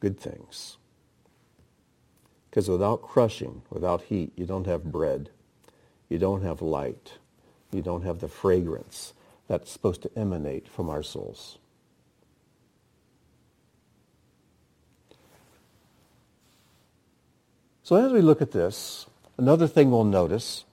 [0.00, 0.76] good things.
[2.50, 5.30] Because without crushing, without heat, you don't have bread.
[6.08, 7.14] You don't have light.
[7.70, 9.12] You don't have the fragrance
[9.46, 11.58] that's supposed to emanate from our souls.
[17.88, 19.06] So as we look at this,
[19.38, 20.66] another thing we'll notice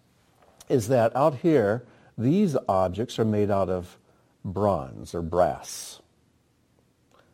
[0.67, 1.85] is that out here,
[2.17, 3.97] these objects are made out of
[4.43, 6.01] bronze or brass.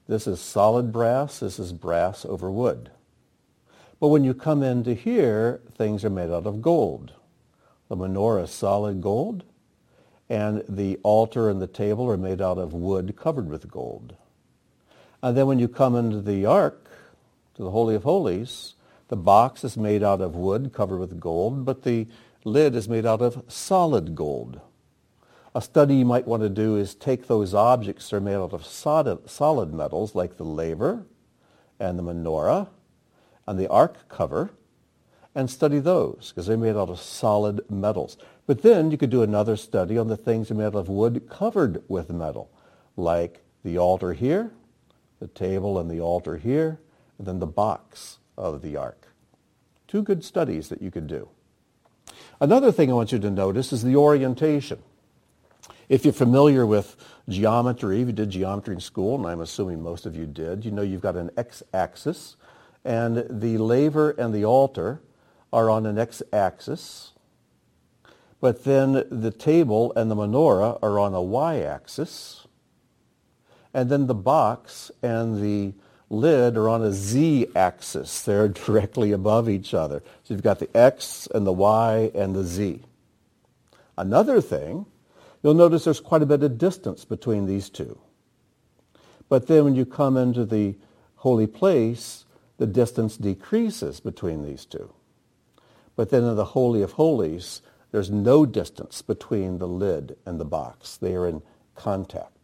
[0.08, 1.40] This is solid brass.
[1.40, 2.92] This is brass over wood.
[4.00, 7.14] But when you come into here, things are made out of gold.
[7.90, 9.46] The menorah is solid gold,
[10.30, 14.16] and the altar and the table are made out of wood covered with gold.
[15.24, 16.88] And then when you come into the ark,
[17.56, 18.76] to the Holy of Holies,
[19.12, 22.08] the box is made out of wood covered with gold, but the
[22.46, 24.62] lid is made out of solid gold.
[25.54, 28.54] A study you might want to do is take those objects that are made out
[28.54, 31.04] of solid, metals like the laver
[31.78, 32.70] and the menorah
[33.46, 34.52] and the ark cover
[35.36, 38.16] and study those because they're made out of solid metals.
[38.48, 40.88] But then you could do another study on the things that are made out of
[40.88, 42.50] wood covered with metal
[42.96, 44.54] like the altar here,
[45.20, 46.80] the table and the altar here,
[47.18, 49.08] and then the box of the ark.
[49.88, 51.30] Two good studies that you could do.
[52.40, 54.80] Another thing I want you to notice is the orientation.
[55.88, 56.96] If you're familiar with
[57.30, 60.72] geometry, if you did geometry in school, and I'm assuming most of you did, you
[60.72, 62.38] know you've got an x-axis,
[62.84, 65.02] and the laver and the altar
[65.54, 67.12] are on an x-axis,
[68.40, 72.48] but then the table and the menorah are on a y-axis,
[73.74, 75.74] and then the box and the
[76.12, 78.22] lid are on a z-axis.
[78.22, 80.04] They're directly above each other.
[80.24, 82.82] So you've got the x and the y and the z.
[83.98, 84.86] Another thing,
[85.42, 88.00] you'll notice there's quite a bit of distance between these two.
[89.30, 90.76] But then when you come into the
[91.16, 92.26] holy place,
[92.58, 94.94] the distance decreases between these two.
[95.96, 100.46] But then in the Holy of Holies, there's no distance between the lid and the
[100.46, 100.98] box.
[100.98, 101.42] They are in
[101.76, 102.41] contact.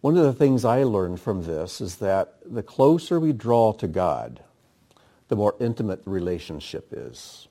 [0.00, 3.86] One of the things I learned from this is that the closer we draw to
[3.86, 4.42] God,
[5.28, 7.48] the more intimate the relationship is.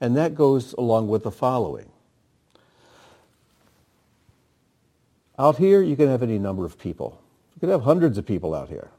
[0.00, 1.90] And that goes along with the following.
[5.36, 7.20] Out here, you can have any number of people.
[7.54, 8.90] You can have hundreds of people out here.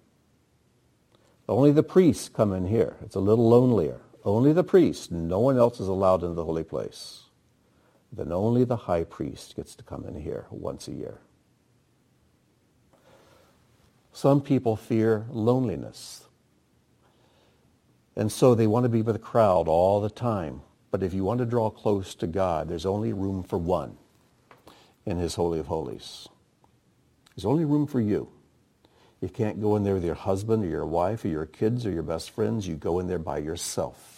[1.48, 2.98] Only the priests come in here.
[3.02, 4.02] It's a little lonelier.
[4.26, 5.12] Only the priests.
[5.12, 7.25] No one else is allowed into the holy place
[8.16, 11.20] then only the high priest gets to come in here once a year.
[14.14, 16.26] Some people fear loneliness.
[18.16, 20.62] And so they want to be with a crowd all the time.
[20.90, 23.98] But if you want to draw close to God, there's only room for one
[25.06, 26.30] in his Holy of Holies.
[27.36, 28.30] There's only room for you.
[29.20, 31.92] You can't go in there with your husband or your wife or your kids or
[31.92, 32.68] your best friends.
[32.68, 34.15] You go in there by yourself.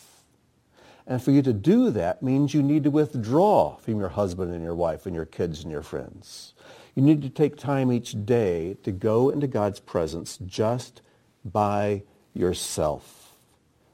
[1.08, 4.62] And for you to do that means you need to withdraw from your husband and
[4.62, 6.53] your wife and your kids and your friends.
[6.95, 11.01] You need to take time each day to go into God's presence just
[11.45, 12.03] by
[12.34, 13.38] yourself,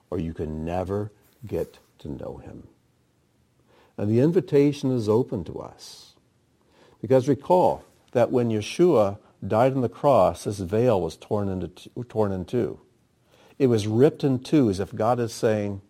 [0.09, 1.11] or you can never
[1.45, 2.67] get to know him.
[3.95, 6.15] And the invitation is open to us.
[6.99, 12.31] Because recall that when Yeshua died on the cross, this veil was torn, into, torn
[12.31, 12.79] in two.
[13.59, 15.81] It was ripped in two as if God is saying,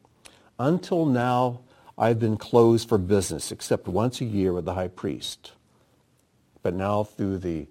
[0.60, 1.62] until now,
[1.97, 5.51] I've been closed for business except once a year with the high priest.
[6.62, 7.68] But now through the,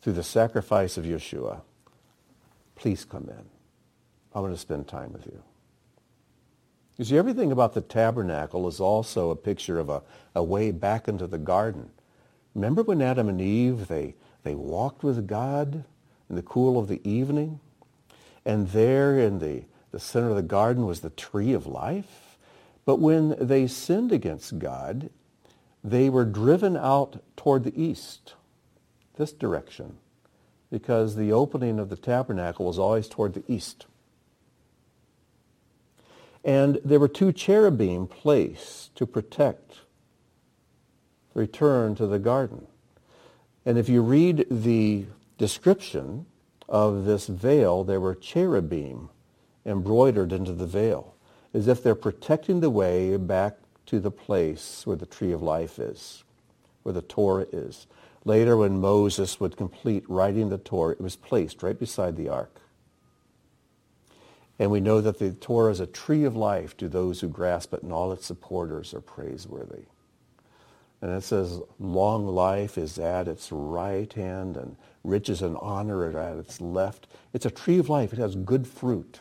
[0.00, 1.60] through the sacrifice of Yeshua,
[2.74, 3.44] please come in.
[4.34, 5.42] I want to spend time with you.
[6.96, 10.02] You see, everything about the tabernacle is also a picture of a,
[10.34, 11.90] a way back into the garden.
[12.54, 15.84] Remember when Adam and Eve, they, they walked with God
[16.28, 17.60] in the cool of the evening?
[18.44, 22.36] And there in the, the center of the garden was the tree of life?
[22.84, 25.10] But when they sinned against God,
[25.84, 28.34] they were driven out toward the east,
[29.16, 29.98] this direction,
[30.70, 33.86] because the opening of the tabernacle was always toward the east.
[36.44, 39.80] And there were two cherubim placed to protect
[41.34, 42.66] the return to the garden.
[43.66, 46.26] And if you read the description
[46.68, 49.10] of this veil, there were cherubim
[49.68, 51.14] embroidered into the veil,
[51.52, 53.56] as if they're protecting the way back
[53.86, 56.24] to the place where the tree of life is,
[56.82, 57.86] where the Torah is.
[58.24, 62.60] Later, when Moses would complete writing the Torah, it was placed right beside the ark.
[64.58, 67.72] And we know that the Torah is a tree of life to those who grasp
[67.72, 69.84] it, and all its supporters are praiseworthy.
[71.00, 76.18] And it says, long life is at its right hand, and riches and honor are
[76.18, 77.06] at its left.
[77.32, 78.12] It's a tree of life.
[78.12, 79.20] It has good fruit.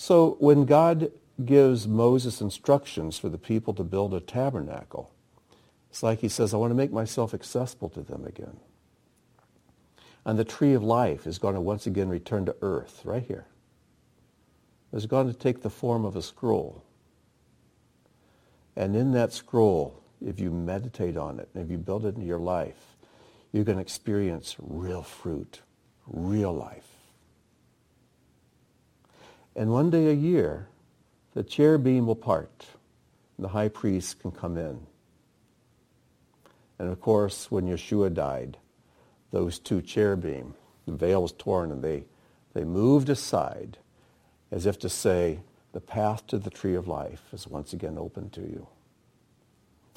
[0.00, 1.12] So when God
[1.44, 5.12] gives Moses instructions for the people to build a tabernacle,
[5.90, 8.56] it's like he says, I want to make myself accessible to them again.
[10.24, 13.44] And the tree of life is going to once again return to earth, right here.
[14.90, 16.82] It's going to take the form of a scroll.
[18.76, 22.26] And in that scroll, if you meditate on it, and if you build it into
[22.26, 22.96] your life,
[23.52, 25.60] you're going to experience real fruit,
[26.06, 26.89] real life.
[29.56, 30.68] And one day a year,
[31.34, 32.66] the cherubim will part,
[33.36, 34.86] and the high priest can come in.
[36.78, 38.56] And of course, when Yeshua died,
[39.30, 40.54] those two cherubim.
[40.86, 42.04] The veil was torn and they,
[42.54, 43.78] they moved aside
[44.50, 45.40] as if to say,
[45.72, 48.66] the path to the tree of life is once again open to you.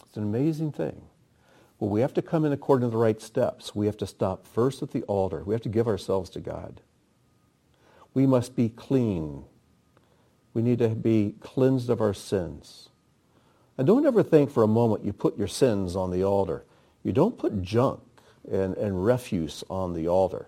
[0.05, 1.01] It's an amazing thing.
[1.79, 3.73] Well, we have to come in according to the right steps.
[3.73, 5.43] We have to stop first at the altar.
[5.43, 6.81] We have to give ourselves to God.
[8.13, 9.45] We must be clean.
[10.53, 12.89] We need to be cleansed of our sins.
[13.77, 16.63] And don't ever think for a moment you put your sins on the altar.
[17.03, 18.01] You don't put junk
[18.49, 20.47] and, and refuse on the altar.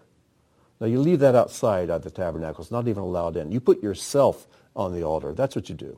[0.80, 2.62] Now you leave that outside at the tabernacle.
[2.62, 3.52] It's not even allowed in.
[3.52, 5.34] You put yourself on the altar.
[5.34, 5.98] That's what you do.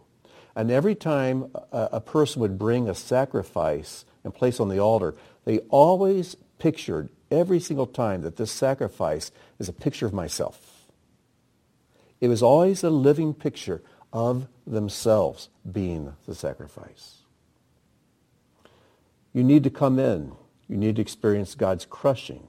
[0.55, 5.15] And every time a, a person would bring a sacrifice and place on the altar,
[5.45, 10.76] they always pictured every single time that this sacrifice is a picture of myself.
[12.19, 17.17] It was always a living picture of themselves being the sacrifice.
[19.33, 20.31] You need to come in
[20.67, 22.47] you need to experience God's crushing.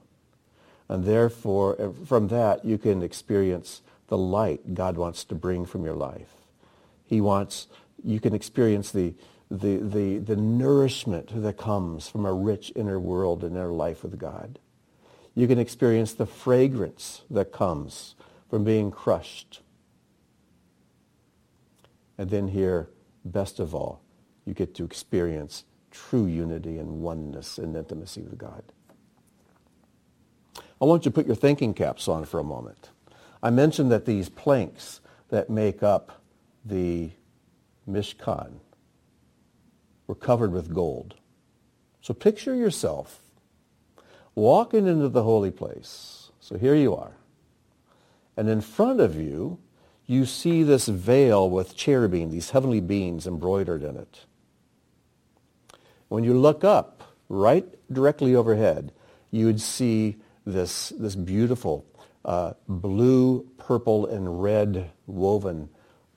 [0.89, 5.85] And therefore, uh, from that, you can experience the light God wants to bring from
[5.85, 6.35] your life.
[7.05, 7.69] He wants,
[8.03, 9.15] you can experience the,
[9.51, 14.19] the, the, the nourishment that comes from a rich inner world and inner life with
[14.19, 14.59] God.
[15.35, 18.15] You can experience the fragrance that comes
[18.49, 19.61] from being crushed.
[22.17, 22.89] And then here,
[23.25, 24.03] best of all,
[24.45, 28.63] you get to experience true unity and oneness and intimacy with God.
[30.81, 32.91] I want you to put your thinking caps on for a moment.
[33.43, 36.23] I mentioned that these planks that make up
[36.65, 37.11] the
[37.89, 38.61] Mishkan
[40.07, 41.15] were covered with gold.
[42.01, 43.21] So picture yourself
[44.35, 46.31] walking into the holy place.
[46.41, 47.18] So here you are.
[48.39, 49.59] And in front of you,
[50.07, 54.27] you see this veil with cherubim, these heavenly beings embroidered in it.
[56.07, 58.93] When you look up, right directly overhead,
[59.33, 61.85] you would see this, this beautiful
[62.25, 65.69] uh, blue, purple, and red woven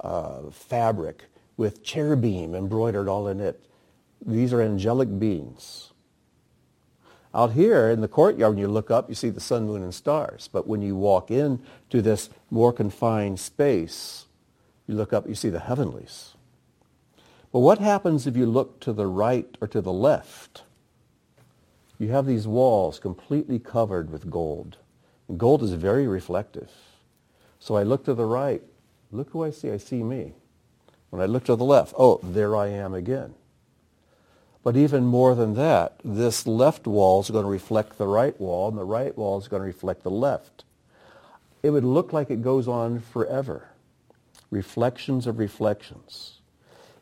[0.02, 1.26] uh, fabric
[1.58, 3.66] with cherubim embroidered all in it.
[4.24, 5.91] These are angelic beings.
[7.34, 9.94] Out here in the courtyard, when you look up, you see the sun, moon, and
[9.94, 10.50] stars.
[10.52, 14.26] But when you walk in to this more confined space,
[14.88, 16.36] you look up, you see the heavenlies.
[17.54, 20.64] But what happens if you look to the right or to the left?
[22.02, 24.78] you have these walls completely covered with gold.
[25.28, 26.72] And gold is very reflective.
[27.60, 28.64] So I look to the right.
[29.12, 29.70] Look who I see.
[29.70, 30.34] I see me.
[31.12, 33.36] When I look to the left, oh, there I am again.
[34.64, 38.70] But even more than that, this left wall is going to reflect the right wall,
[38.70, 40.64] and the right wall is going to reflect the left.
[41.64, 43.70] It would look like it goes on forever.
[44.52, 46.42] Reflections of reflections.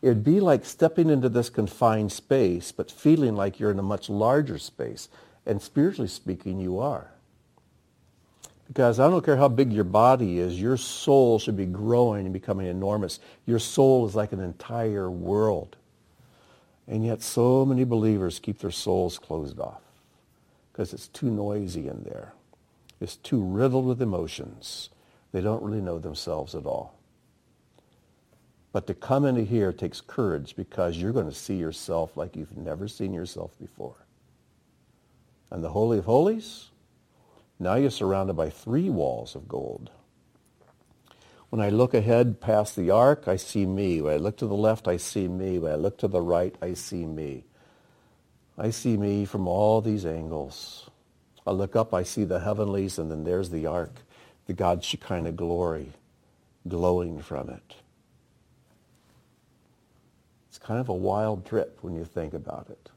[0.01, 3.83] It would be like stepping into this confined space, but feeling like you're in a
[3.83, 5.09] much larger space.
[5.45, 7.11] And spiritually speaking, you are.
[8.67, 12.33] Because I don't care how big your body is, your soul should be growing and
[12.33, 13.19] becoming enormous.
[13.45, 15.75] Your soul is like an entire world.
[16.89, 19.81] And yet so many believers keep their souls closed off
[20.71, 22.33] because it's too noisy in there.
[22.99, 24.89] It's too riddled with emotions.
[25.31, 26.95] They don't really know themselves at all.
[28.71, 32.57] But to come into here takes courage because you're going to see yourself like you've
[32.57, 34.05] never seen yourself before.
[35.51, 36.69] And the Holy of Holies,
[37.59, 39.91] now you're surrounded by three walls of gold.
[41.49, 44.01] When I look ahead past the ark, I see me.
[44.01, 45.57] When I look to the left, I see me.
[45.57, 47.45] When I look to the right, I see me.
[48.57, 50.89] I see me from all these angles.
[51.47, 53.93] I look up, I see the heavenlies, and then there's the ark,
[54.45, 55.93] the God's Shekinah glory
[56.67, 57.75] glowing from it.
[60.49, 62.89] It's kind of a wild trip when you think about it.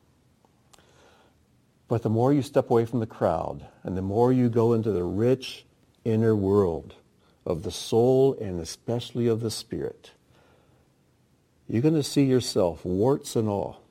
[1.88, 4.90] But the more you step away from the crowd, and the more you go into
[4.90, 5.64] the rich
[6.04, 6.94] inner world,
[7.44, 10.12] of the soul and especially of the spirit.
[11.68, 13.82] You're going to see yourself, warts and all.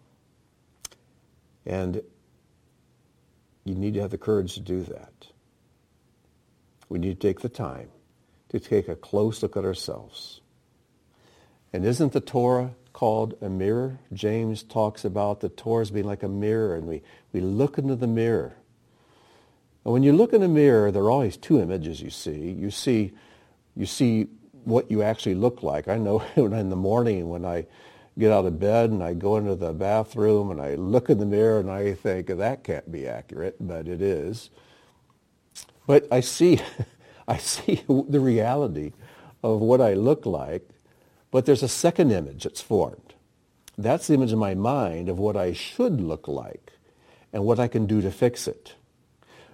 [1.66, 2.02] And
[3.64, 5.28] you need to have the courage to do that.
[6.90, 7.90] We need to take the time
[8.50, 10.42] to take a close look at ourselves.
[11.72, 14.00] And isn't the Torah called a mirror?
[14.12, 17.96] James talks about the Torah as being like a mirror, and we, we look into
[17.96, 18.58] the mirror.
[19.86, 22.52] And when you look in a mirror, there are always two images you see.
[22.52, 23.14] You see
[23.76, 24.28] you see
[24.64, 25.88] what you actually look like.
[25.88, 27.66] I know in the morning when I
[28.18, 31.26] get out of bed and I go into the bathroom and I look in the
[31.26, 34.50] mirror and I think that can't be accurate, but it is.
[35.88, 36.60] But I see,
[37.28, 38.94] I see the reality
[39.44, 40.68] of what I look like,
[41.32, 43.14] but there's a second image that's formed.
[43.78, 46.74] That's the image in my mind of what I should look like
[47.34, 48.76] and what I can do to fix it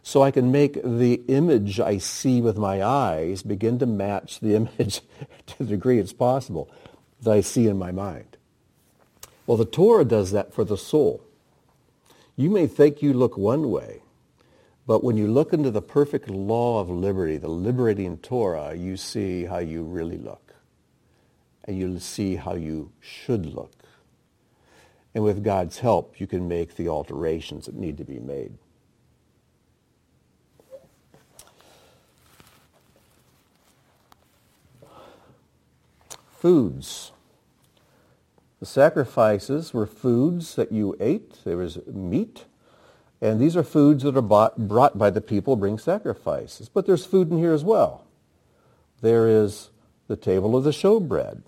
[0.08, 4.56] so I can make the image I see with my eyes begin to match the
[4.80, 5.02] image
[5.48, 6.72] to the degree it's possible
[7.24, 8.38] that I see in my mind.
[9.46, 11.22] Well, the Torah does that for the soul.
[12.38, 14.02] You may think you look one way,
[14.86, 19.44] but when you look into the perfect law of liberty, the liberating Torah, you see
[19.44, 20.54] how you really look.
[21.66, 23.74] And you'll see how you should look.
[25.14, 28.58] And with God's help, you can make the alterations that need to be made.
[36.38, 37.12] Foods.
[38.60, 41.44] The sacrifices were foods that you ate.
[41.44, 42.46] There was meat.
[43.22, 46.70] And these are foods that are bought, brought by the people bring sacrifices.
[46.70, 48.06] But there's food in here as well.
[49.02, 49.70] There is
[50.08, 51.42] the table of the showbread.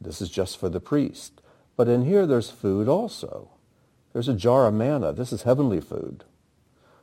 [0.00, 1.40] This is just for the priest.
[1.76, 3.50] But in here there's food also.
[4.12, 5.12] There's a jar of manna.
[5.12, 6.24] This is heavenly food.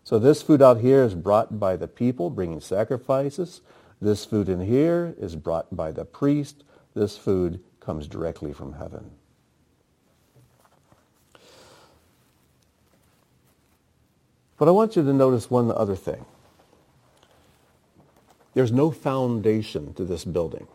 [0.04, 3.62] So this food out here is brought by the people bringing sacrifices.
[4.02, 6.64] This food in here is brought by the priest
[6.96, 9.12] this food comes directly from heaven.
[14.58, 16.26] But I want you to notice one other thing.
[18.54, 20.68] There's no foundation to this building.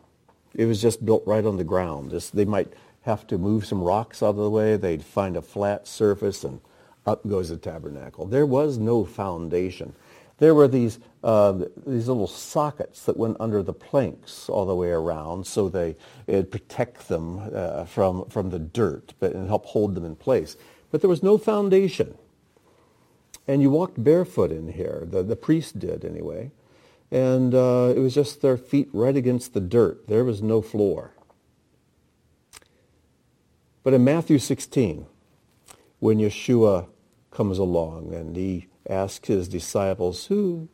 [0.54, 2.10] It was just built right on the ground.
[2.10, 4.76] This, they might have to move some rocks out of the way.
[4.76, 6.60] They'd find a flat surface and
[7.06, 8.26] up goes the tabernacle.
[8.26, 9.94] There was no foundation
[10.40, 11.52] there were these, uh,
[11.86, 16.50] these little sockets that went under the planks all the way around so they, it'd
[16.50, 20.56] protect them uh, from, from the dirt but, and help hold them in place.
[20.90, 22.16] But there was no foundation.
[23.46, 25.06] And you walked barefoot in here.
[25.08, 26.50] The, the priest did anyway.
[27.10, 30.08] And uh, it was just their feet right against the dirt.
[30.08, 31.12] There was no floor.
[33.82, 35.06] But in Matthew 16,
[35.98, 36.86] when Yeshua
[37.30, 40.68] comes along and he asked his disciples, who,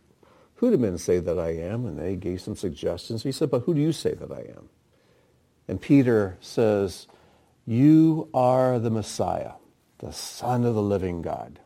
[0.57, 1.87] who do men say that I am?
[1.87, 3.23] And they gave some suggestions.
[3.23, 4.69] He said, but who do you say that I am?
[5.69, 7.07] And Peter says,
[7.67, 9.53] you are the Messiah,
[9.99, 11.61] the Son of the living God.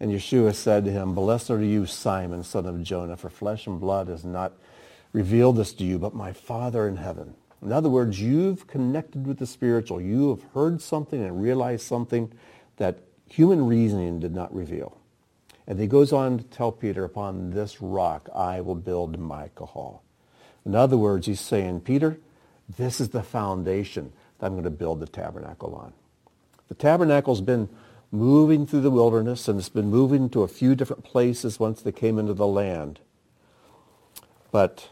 [0.00, 3.78] And Yeshua said to him, Blessed are you, Simon, son of Jonah, for flesh and
[3.78, 4.52] blood has not
[5.12, 7.34] revealed this to you, but my Father in heaven.
[7.62, 10.00] In other words, you've connected with the spiritual.
[10.00, 12.32] You have heard something and realized something
[12.78, 12.98] that
[13.32, 14.98] human reasoning did not reveal.
[15.66, 20.02] And he goes on to tell Peter, upon this rock I will build my kahal.
[20.66, 22.18] In other words, he's saying, Peter,
[22.76, 25.92] this is the foundation that I'm going to build the tabernacle on.
[26.68, 27.68] The tabernacle's been
[28.10, 31.92] moving through the wilderness, and it's been moving to a few different places once they
[31.92, 33.00] came into the land.
[34.50, 34.90] But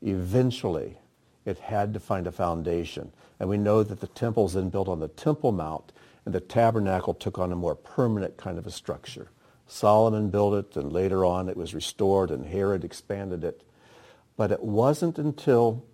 [0.00, 0.98] eventually,
[1.44, 3.12] it had to find a foundation.
[3.40, 5.90] And we know that the temple's then built on the Temple Mount,
[6.24, 9.28] and the tabernacle took on a more permanent kind of a structure.
[9.66, 13.62] Solomon built it, and later on it was restored, and Herod expanded it.
[14.36, 15.84] But it wasn't until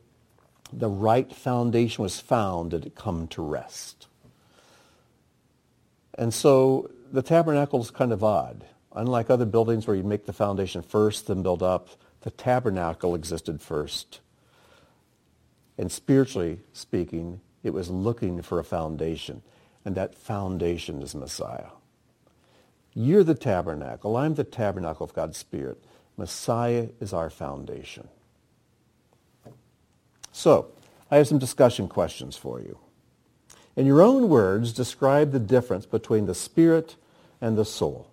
[0.73, 4.07] the right foundation was found that it come to rest.
[6.15, 8.65] And so the tabernacle is kind of odd.
[8.95, 11.89] Unlike other buildings where you make the foundation first, then build up,
[12.23, 14.21] the tabernacle existed first.
[15.79, 19.43] And spiritually speaking, it was looking for a foundation.
[19.89, 21.71] And that foundation is Messiah.
[22.93, 24.19] You're the tabernacle.
[24.19, 25.83] I'm the tabernacle of God's Spirit.
[26.19, 28.07] Messiah is our foundation.
[30.31, 30.73] So,
[31.11, 32.79] I have some discussion questions for you.
[33.77, 36.97] In your own words, describe the difference between the spirit
[37.41, 38.11] and the soul.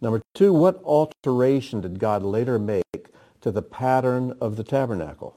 [0.00, 3.08] Number two, what alteration did God later make
[3.42, 5.36] to the pattern of the tabernacle?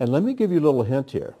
[0.00, 1.36] And let me give you a little hint here.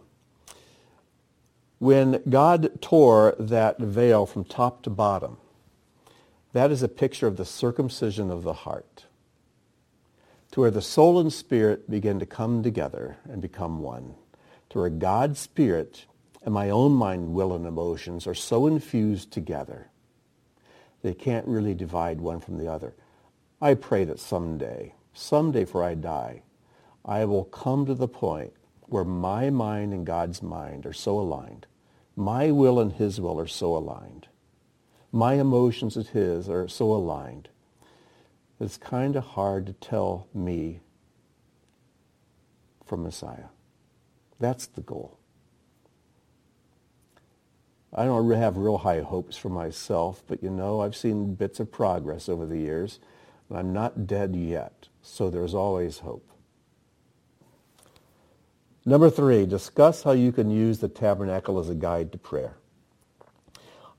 [1.80, 5.38] When God tore that veil from top to bottom,
[6.52, 9.06] that is a picture of the circumcision of the heart
[10.52, 14.14] to where the soul and spirit begin to come together and become one,
[14.68, 16.04] to where God's spirit
[16.44, 19.90] and my own mind, will, and emotions are so infused together
[21.02, 22.94] they can't really divide one from the other.
[23.60, 26.42] I pray that someday, someday before I die,
[27.04, 28.52] I will come to the point
[28.82, 31.66] where my mind and God's mind are so aligned.
[32.20, 34.28] My will and his will are so aligned.
[35.10, 37.48] My emotions and his are so aligned
[38.60, 40.80] it's kind of hard to tell me
[42.84, 43.48] from Messiah.
[44.38, 45.18] That's the goal.
[47.92, 51.72] I don't have real high hopes for myself, but you know, I've seen bits of
[51.72, 53.00] progress over the years,
[53.48, 56.30] and I'm not dead yet, so there's always hope.
[58.90, 62.56] Number three, discuss how you can use the tabernacle as a guide to prayer.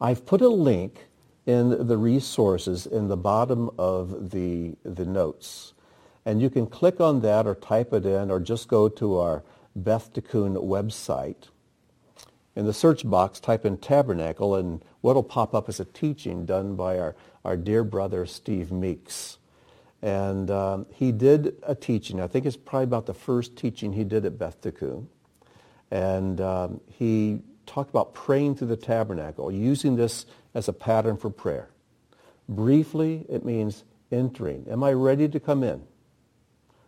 [0.02, 1.08] I've put a link
[1.46, 5.72] in the resources in the bottom of the, the notes.
[6.26, 9.46] And you can click on that or type it in or just go to our
[9.78, 11.48] Beth Tikkun website.
[12.58, 16.76] In the search box, type in tabernacle and what'll pop up is a teaching done
[16.76, 17.16] by our,
[17.46, 19.38] our dear brother Steve Meeks.
[20.02, 22.20] And um, he did a teaching.
[22.20, 25.06] I think it's probably about the first teaching he did at Beth Tikkun.
[25.92, 31.30] And um, he talked about praying through the tabernacle, using this as a pattern for
[31.30, 31.70] prayer.
[32.50, 34.66] Briefly, it means entering.
[34.70, 35.84] Am I ready to come in?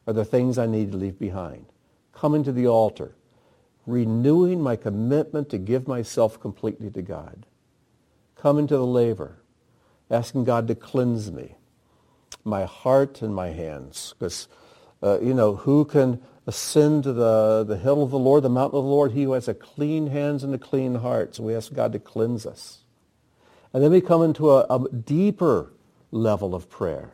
[0.08, 1.66] Are there things I need to leave behind?
[2.12, 3.16] Coming to the altar.
[3.86, 7.46] Renewing my commitment to give myself completely to God.
[8.36, 9.38] Coming to the laver.
[10.10, 11.56] Asking God to cleanse me.
[12.44, 14.14] My heart and my hands.
[14.18, 14.48] Because,
[15.02, 18.80] uh, you know, who can ascend to the, the hill of the Lord, the mountain
[18.80, 19.12] of the Lord?
[19.12, 21.36] He who has a clean hands and a clean heart.
[21.36, 22.80] So we ask God to cleanse us.
[23.74, 25.72] And then we come into a, a deeper
[26.12, 27.12] level of prayer.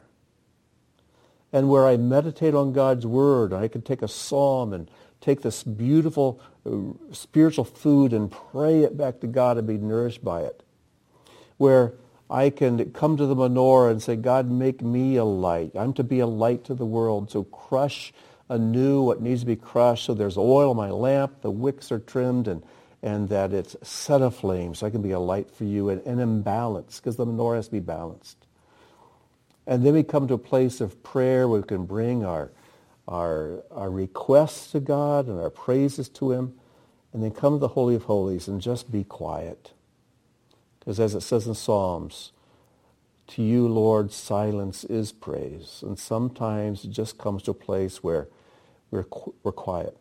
[1.51, 4.89] And where I meditate on God's word, I can take a psalm and
[5.21, 10.23] take this beautiful uh, spiritual food and pray it back to God and be nourished
[10.23, 10.63] by it.
[11.57, 11.93] Where
[12.29, 15.71] I can come to the menorah and say, God, make me a light.
[15.75, 17.31] I'm to be a light to the world.
[17.31, 18.13] So crush
[18.49, 20.05] anew what needs to be crushed.
[20.05, 21.41] So there's oil in my lamp.
[21.41, 22.63] The wicks are trimmed and
[23.01, 26.19] and that it's set aflame so I can be a light for you and, and
[26.19, 28.37] in balance because the menorah has to be balanced.
[29.65, 32.51] And then we come to a place of prayer where we can bring our,
[33.07, 36.55] our, our requests to God and our praises to him
[37.13, 39.71] and then come to the Holy of Holies and just be quiet.
[40.79, 42.31] Because as it says in Psalms,
[43.27, 45.83] to you, Lord, silence is praise.
[45.85, 48.27] And sometimes it just comes to a place where
[48.89, 49.05] we're,
[49.43, 49.95] we're quiet.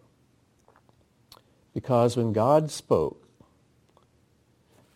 [1.75, 3.23] Because when God spoke,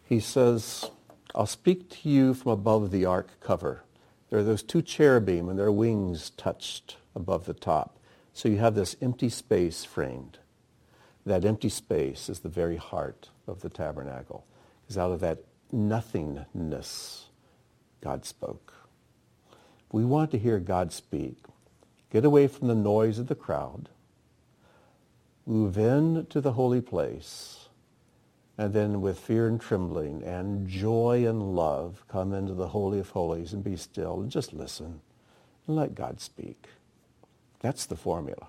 [0.03, 0.91] he says,
[1.35, 3.85] I'll speak to you from above the ark cover.
[4.31, 7.99] There are those two cherubim and their wings touched above the top.
[8.33, 10.39] So you have this empty space framed.
[11.27, 14.47] That empty space is the very heart of the tabernacle.
[14.83, 17.27] Because out of that nothingness,
[18.01, 18.75] God spoke.
[19.91, 21.39] We want to hear God speak.
[22.11, 23.89] Get away from the noise of the crowd
[25.47, 27.69] move in to the holy place
[28.59, 33.11] and then with fear and trembling and joy and love come into the Holy of
[33.11, 35.01] Holies and be still and just listen
[35.67, 36.69] and let God speak.
[37.61, 38.49] That's the formula.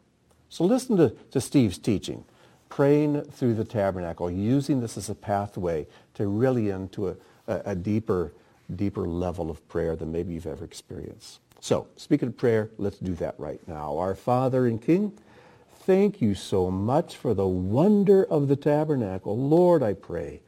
[0.50, 2.26] So listen to, to Steve's teaching,
[2.70, 7.16] praying through the tabernacle, using this as a pathway to really into a,
[7.48, 8.32] a, deeper,
[8.76, 11.40] deeper level of prayer than maybe you've ever experienced.
[11.60, 13.98] So, speaking of prayer, let's do that right now.
[13.98, 15.14] Our Father and King,
[15.80, 19.38] thank you so much for the wonder of the tabernacle.
[19.38, 20.42] Lord, I pray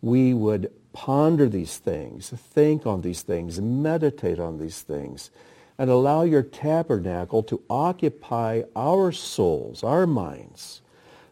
[0.00, 5.30] we would ponder these things, think on these things, meditate on these things,
[5.78, 10.82] and allow your tabernacle to occupy our souls, our minds,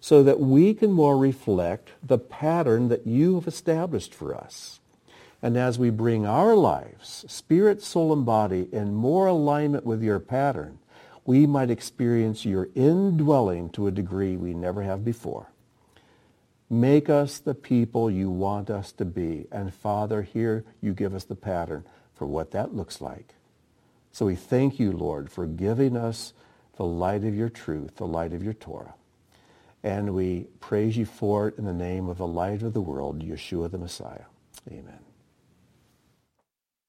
[0.00, 4.80] so that we can more reflect the pattern that you have established for us.
[5.42, 10.18] And as we bring our lives, spirit, soul, and body, in more alignment with your
[10.18, 10.78] pattern,
[11.24, 15.50] we might experience your indwelling to a degree we never have before.
[16.68, 19.46] Make us the people you want us to be.
[19.50, 21.84] And Father, here you give us the pattern
[22.14, 23.34] for what that looks like.
[24.12, 26.32] So we thank you, Lord, for giving us
[26.76, 28.94] the light of your truth, the light of your Torah.
[29.82, 33.22] And we praise you for it in the name of the light of the world,
[33.22, 34.24] Yeshua the Messiah.
[34.70, 35.09] Amen.